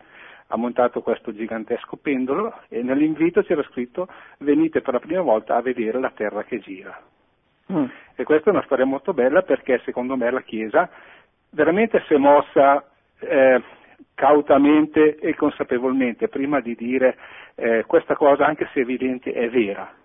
[0.52, 4.08] ha montato questo gigantesco pendolo e nell'invito c'era scritto
[4.40, 7.00] venite per la prima volta a vedere la Terra che gira.
[7.72, 7.86] Mm.
[8.16, 10.90] E questa è una storia molto bella perché secondo me la Chiesa
[11.52, 12.88] veramente si è mossa
[13.20, 13.62] eh,
[14.14, 17.18] cautamente e consapevolmente prima di dire
[17.56, 19.98] eh, questa cosa, anche se evidente, è vera.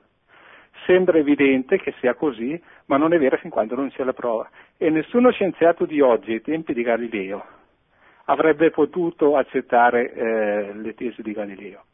[0.86, 4.48] Sembra evidente che sia così, ma non è vera fin quando non c'è la prova.
[4.76, 7.44] E nessuno scienziato di oggi, ai tempi di Galileo,
[8.26, 11.84] avrebbe potuto accettare eh, le tesi di Galileo.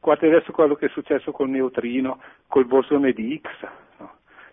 [0.00, 3.68] Guardate adesso quello che è successo col neutrino, col bosone di Higgs,
[3.98, 4.12] no?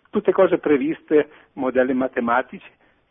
[0.09, 2.69] tutte cose previste, modelli matematici,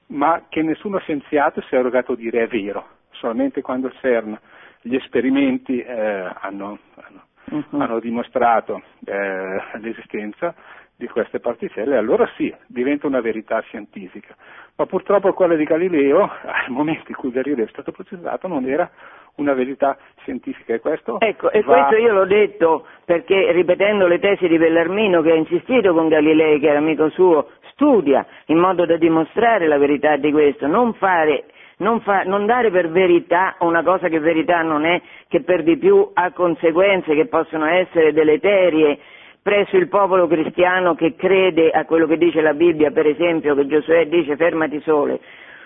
[0.09, 4.39] ma che nessuno scienziato si è erogato a dire è vero, solamente quando il CERN,
[4.83, 7.81] gli esperimenti eh, hanno, hanno uh-huh.
[7.81, 10.55] hanno dimostrato eh, l'esistenza
[10.99, 14.35] di queste particelle, allora sì, diventa una verità scientifica.
[14.77, 18.91] Ma purtroppo quella di Galileo, al momento in cui Galileo è stato processato, non era
[19.37, 24.49] una verità scientifica e questo Ecco, e questo io l'ho detto perché ripetendo le tesi
[24.49, 28.97] di Bellarmino che ha insistito con Galilei, che era amico suo, studia in modo da
[28.97, 31.45] dimostrare la verità di questo, non fare
[31.79, 35.77] non, fa, non, dare per verità una cosa che verità non è, che per di
[35.77, 38.99] più ha conseguenze che possono essere deleterie
[39.43, 43.67] presso il popolo cristiano che crede a quello che dice la Bibbia, per esempio che
[43.67, 45.21] Giosuè dice fermati sole.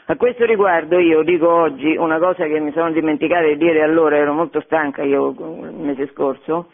[0.07, 4.17] A questo riguardo io dico oggi una cosa che mi sono dimenticata di dire allora,
[4.17, 6.73] ero molto stanca io il mese scorso,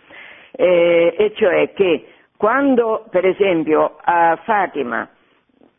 [0.53, 2.07] eh, e cioè che
[2.37, 5.09] quando per esempio a Fatima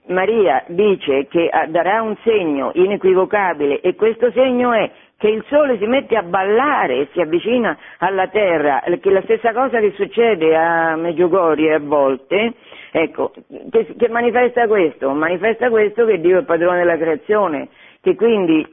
[0.08, 5.78] Maria dice che ah, darà un segno inequivocabile e questo segno è che il sole
[5.80, 9.94] si mette a ballare e si avvicina alla terra, che è la stessa cosa che
[9.96, 12.54] succede a Meggiugorie a volte,
[12.92, 13.34] ecco,
[13.72, 15.10] che, che manifesta questo?
[15.12, 18.66] Manifesta questo che Dio è padrone della creazione, che quindi,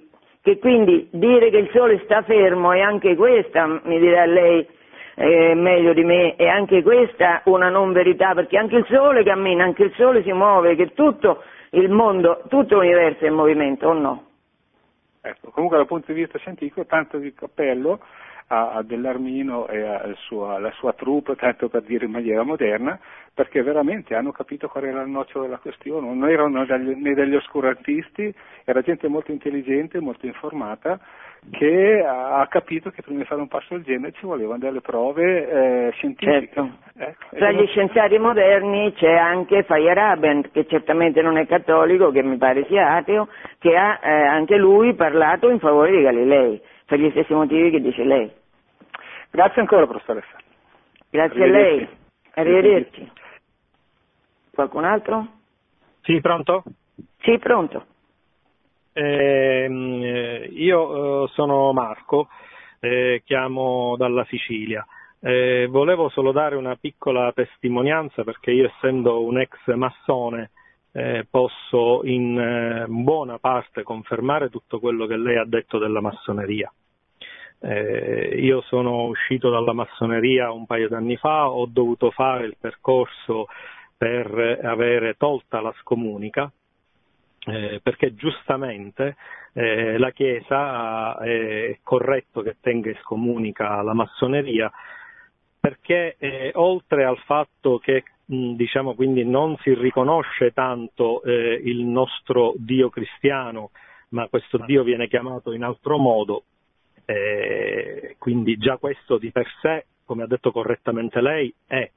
[0.42, 4.66] che quindi dire che il sole sta fermo è anche questa, mi dirà lei,
[5.14, 9.64] eh, meglio di me e anche questa una non verità perché anche il sole cammina,
[9.64, 13.92] anche il sole si muove, che tutto il mondo, tutto l'universo è in movimento o
[13.92, 14.24] no?
[15.20, 18.00] Ecco, comunque dal punto di vista scientifico tanto di cappello
[18.48, 22.98] a, a Bellarmino e sua, alla sua troupe, tanto per dire in maniera moderna,
[23.32, 28.34] perché veramente hanno capito qual era il nocciolo della questione, non erano né degli oscurantisti,
[28.64, 31.00] era gente molto intelligente, molto informata,
[31.50, 35.48] che ha capito che prima di fare un passo del genere ci volevano delle prove
[35.48, 36.50] eh, scientifiche.
[36.52, 36.70] Certo.
[36.96, 37.36] Ecco.
[37.36, 42.64] Tra gli scienziati moderni c'è anche Feyerabend, che certamente non è cattolico, che mi pare
[42.66, 43.28] sia ateo,
[43.58, 47.80] che ha eh, anche lui parlato in favore di Galilei per gli stessi motivi che
[47.80, 48.30] dice lei.
[49.30, 50.36] Grazie ancora, professoressa.
[51.10, 51.88] Grazie a lei.
[52.34, 53.10] Arrivederci.
[54.52, 55.26] Qualcun altro?
[56.02, 56.62] Sì, pronto?
[57.20, 57.86] Sì, pronto.
[58.96, 62.28] Eh, io eh, sono Marco,
[62.78, 64.86] eh, chiamo dalla Sicilia.
[65.20, 70.50] Eh, volevo solo dare una piccola testimonianza perché io essendo un ex massone
[70.92, 76.72] eh, posso in eh, buona parte confermare tutto quello che lei ha detto della massoneria.
[77.66, 83.46] Io sono uscito dalla massoneria un paio d'anni fa, ho dovuto fare il percorso
[83.96, 86.52] per avere tolta la scomunica,
[87.46, 89.16] eh, perché giustamente
[89.52, 94.70] eh, la Chiesa è corretto che tenga in scomunica la massoneria,
[95.60, 102.54] perché eh, oltre al fatto che diciamo quindi non si riconosce tanto eh, il nostro
[102.56, 103.70] Dio cristiano,
[104.10, 106.44] ma questo Dio viene chiamato in altro modo,
[107.04, 111.90] eh, quindi già questo di per sé, come ha detto correttamente lei, è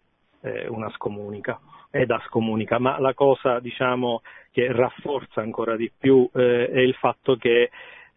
[0.47, 4.21] eh, una scomunica, è da scomunica, ma la cosa diciamo
[4.51, 7.69] che rafforza ancora di più eh, è il fatto che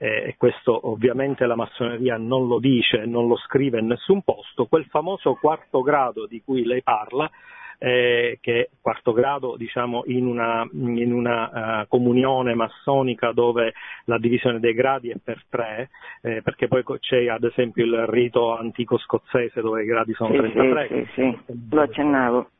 [0.02, 4.64] eh, e questo ovviamente la massoneria non lo dice, non lo scrive in nessun posto,
[4.64, 7.30] quel famoso quarto grado di cui lei parla
[7.82, 13.72] eh, che è quarto grado diciamo, in una, in una uh, comunione massonica dove
[14.04, 15.88] la divisione dei gradi è per tre,
[16.20, 20.36] eh, perché poi c'è ad esempio il rito antico scozzese dove i gradi sono sì,
[20.36, 20.88] 33.
[20.88, 22.50] Sì, sì, sì, lo accennavo.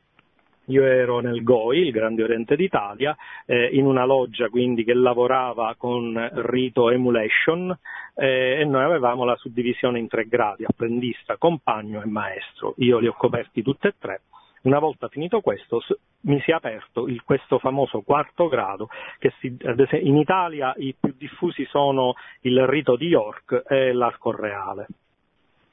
[0.65, 3.15] Io ero nel GOI, il Grande Oriente d'Italia,
[3.45, 7.77] eh, in una loggia quindi che lavorava con rito emulation
[8.15, 12.73] eh, e noi avevamo la suddivisione in tre gradi, apprendista, compagno e maestro.
[12.77, 14.21] Io li ho coperti tutti e tre
[14.61, 15.81] una volta finito questo
[16.21, 19.55] mi si è aperto il, questo famoso quarto grado che si,
[20.01, 24.87] in Italia i più diffusi sono il rito di York e l'arco reale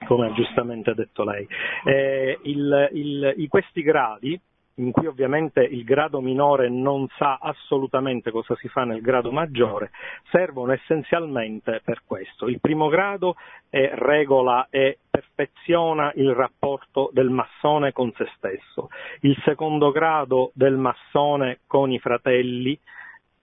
[0.06, 1.46] come ha giustamente detto lei.
[1.84, 4.40] Eh, il, il, questi gradi
[4.78, 9.90] in cui ovviamente il grado minore non sa assolutamente cosa si fa nel grado maggiore,
[10.30, 12.46] servono essenzialmente per questo.
[12.46, 13.34] Il primo grado
[13.68, 18.88] è regola e perfeziona il rapporto del massone con se stesso,
[19.20, 22.78] il secondo grado del massone con i fratelli,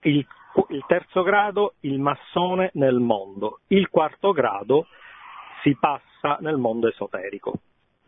[0.02, 0.26] il,
[0.68, 4.86] il terzo grado il massone nel mondo, il quarto grado
[5.62, 7.60] si passa nel mondo esoterico.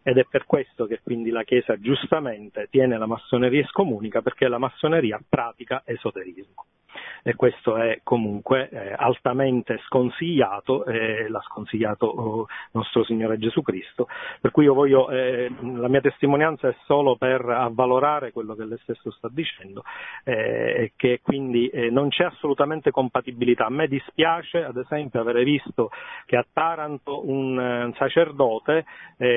[0.03, 4.57] Ed è per questo che quindi la Chiesa giustamente tiene la massoneria scomunica perché la
[4.57, 6.65] massoneria pratica esoterismo
[7.23, 14.09] e questo è comunque eh, altamente sconsigliato, eh, l'ha sconsigliato oh, nostro Signore Gesù Cristo,
[14.41, 18.79] per cui io voglio, eh, la mia testimonianza è solo per avvalorare quello che lei
[18.79, 19.83] stesso sta dicendo
[20.25, 20.35] eh,
[20.79, 23.67] e che quindi eh, non c'è assolutamente compatibilità.
[23.67, 25.91] A me dispiace ad esempio avere visto
[26.25, 28.85] che a Taranto un, eh, sacerdote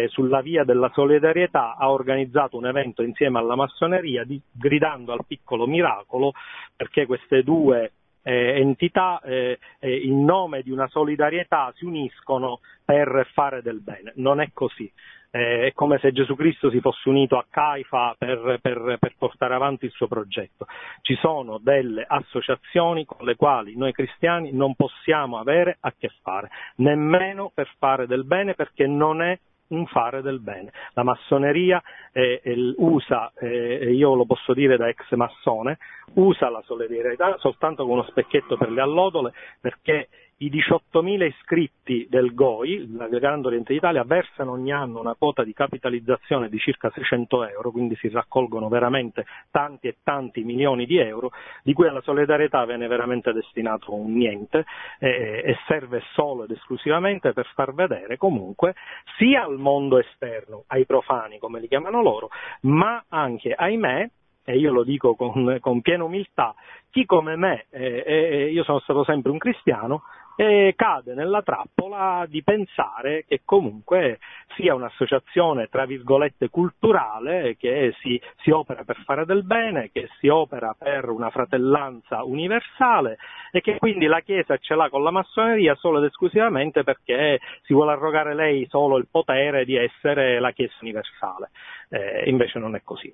[0.07, 5.65] sulla via della solidarietà ha organizzato un evento insieme alla massoneria di, gridando al piccolo
[5.65, 6.33] miracolo
[6.75, 7.91] perché queste due
[8.23, 14.13] eh, entità eh, eh, in nome di una solidarietà si uniscono per fare del bene.
[14.15, 14.91] Non è così.
[15.33, 19.55] Eh, è come se Gesù Cristo si fosse unito a Caifa per, per, per, portare
[19.55, 20.65] avanti il suo progetto.
[21.01, 26.49] Ci sono delle associazioni con le quali noi cristiani non possiamo avere a che fare,
[26.77, 29.39] nemmeno per fare del bene perché non è
[29.71, 30.71] un fare del bene.
[30.93, 31.81] La massoneria
[32.11, 35.77] eh, eh, usa, eh, io lo posso dire da ex massone,
[36.13, 40.09] usa la solidarietà soltanto come uno specchietto per le allodole perché
[40.41, 45.53] i 18.000 iscritti del GOI, la Grande Oriente d'Italia, versano ogni anno una quota di
[45.53, 51.31] capitalizzazione di circa 600 euro, quindi si raccolgono veramente tanti e tanti milioni di euro,
[51.63, 54.65] di cui alla solidarietà viene veramente destinato un niente
[54.99, 58.73] eh, e serve solo ed esclusivamente per far vedere comunque
[59.17, 62.29] sia al mondo esterno, ai profani come li chiamano loro,
[62.61, 64.09] ma anche, ahimè,
[64.43, 66.55] e io lo dico con, con piena umiltà,
[66.89, 70.03] chi come me, eh, eh, io sono stato sempre un cristiano,
[70.35, 74.19] e cade nella trappola di pensare che comunque
[74.55, 80.27] sia un'associazione tra virgolette culturale che si, si, opera per fare del bene, che si
[80.27, 83.17] opera per una fratellanza universale
[83.51, 87.73] e che quindi la Chiesa ce l'ha con la massoneria solo ed esclusivamente perché si
[87.73, 91.49] vuole arrogare lei solo il potere di essere la Chiesa universale.
[91.89, 93.13] Eh, invece non è così.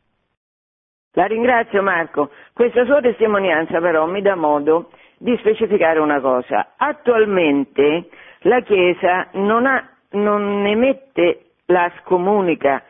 [1.14, 2.30] La ringrazio Marco.
[2.54, 6.74] Questa sua testimonianza però mi dà modo di specificare una cosa.
[6.78, 8.10] Attualmente
[8.42, 12.84] la Chiesa non, ha, non emette la scomunica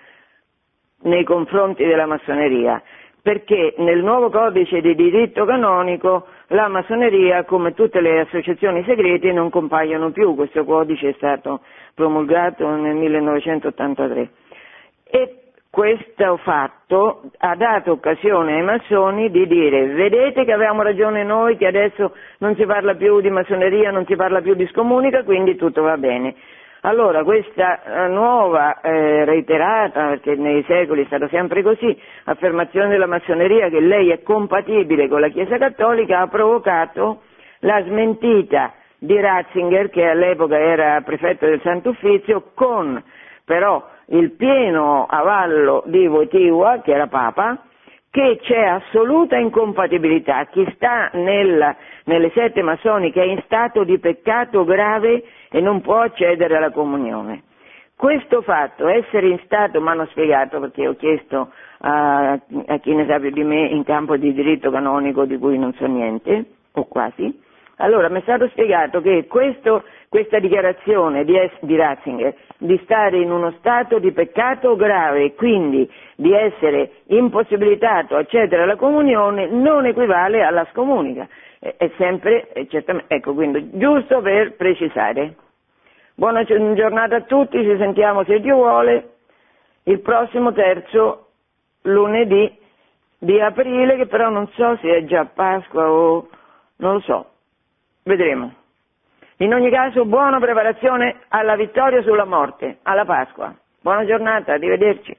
[1.01, 2.81] nei confronti della massoneria,
[3.21, 9.49] perché nel nuovo codice di diritto canonico la massoneria, come tutte le associazioni segrete, non
[9.49, 10.35] compaiono più.
[10.35, 11.61] Questo codice è stato
[11.93, 14.29] promulgato nel 1983.
[15.09, 21.57] E questo fatto ha dato occasione ai massoni di dire vedete che avevamo ragione noi
[21.57, 25.55] che adesso non si parla più di massoneria, non si parla più di scomunica, quindi
[25.55, 26.35] tutto va bene.
[26.81, 33.07] Allora questa eh, nuova eh, reiterata, perché nei secoli è stata sempre così, affermazione della
[33.07, 37.23] massoneria che lei è compatibile con la Chiesa Cattolica ha provocato
[37.59, 43.03] la smentita di Ratzinger che all'epoca era prefetto del Santo Uffizio con
[43.47, 47.61] però il pieno avallo di Wojtyła, che era Papa,
[48.09, 50.45] che c'è assoluta incompatibilità.
[50.45, 51.75] Chi sta nel,
[52.05, 57.43] nelle sette massoniche è in stato di peccato grave e non può accedere alla comunione.
[57.95, 63.05] Questo fatto, essere in stato, mi hanno spiegato perché ho chiesto a, a chi ne
[63.07, 66.85] sa più di me in campo di diritto canonico di cui non so niente, o
[66.85, 67.41] quasi,
[67.77, 73.31] allora mi è stato spiegato che questo questa dichiarazione di, di Ratzinger di stare in
[73.31, 79.85] uno stato di peccato grave e quindi di essere impossibilitato a accedere alla comunione non
[79.85, 81.27] equivale alla scomunica.
[81.59, 85.35] È sempre, certamente, ecco, quindi giusto per precisare.
[86.15, 89.09] Buona giornata a tutti, ci sentiamo se Dio vuole
[89.83, 91.27] il prossimo terzo
[91.83, 92.57] lunedì
[93.19, 96.27] di aprile, che però non so se è già Pasqua o
[96.77, 97.25] non lo so,
[98.03, 98.56] vedremo.
[99.39, 103.55] In ogni caso, buona preparazione alla vittoria sulla morte, alla Pasqua.
[103.81, 105.15] Buona giornata, arrivederci.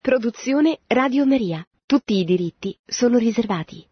[0.00, 1.64] Produzione Radio Maria.
[1.86, 3.86] Tutti i diritti sono riservati.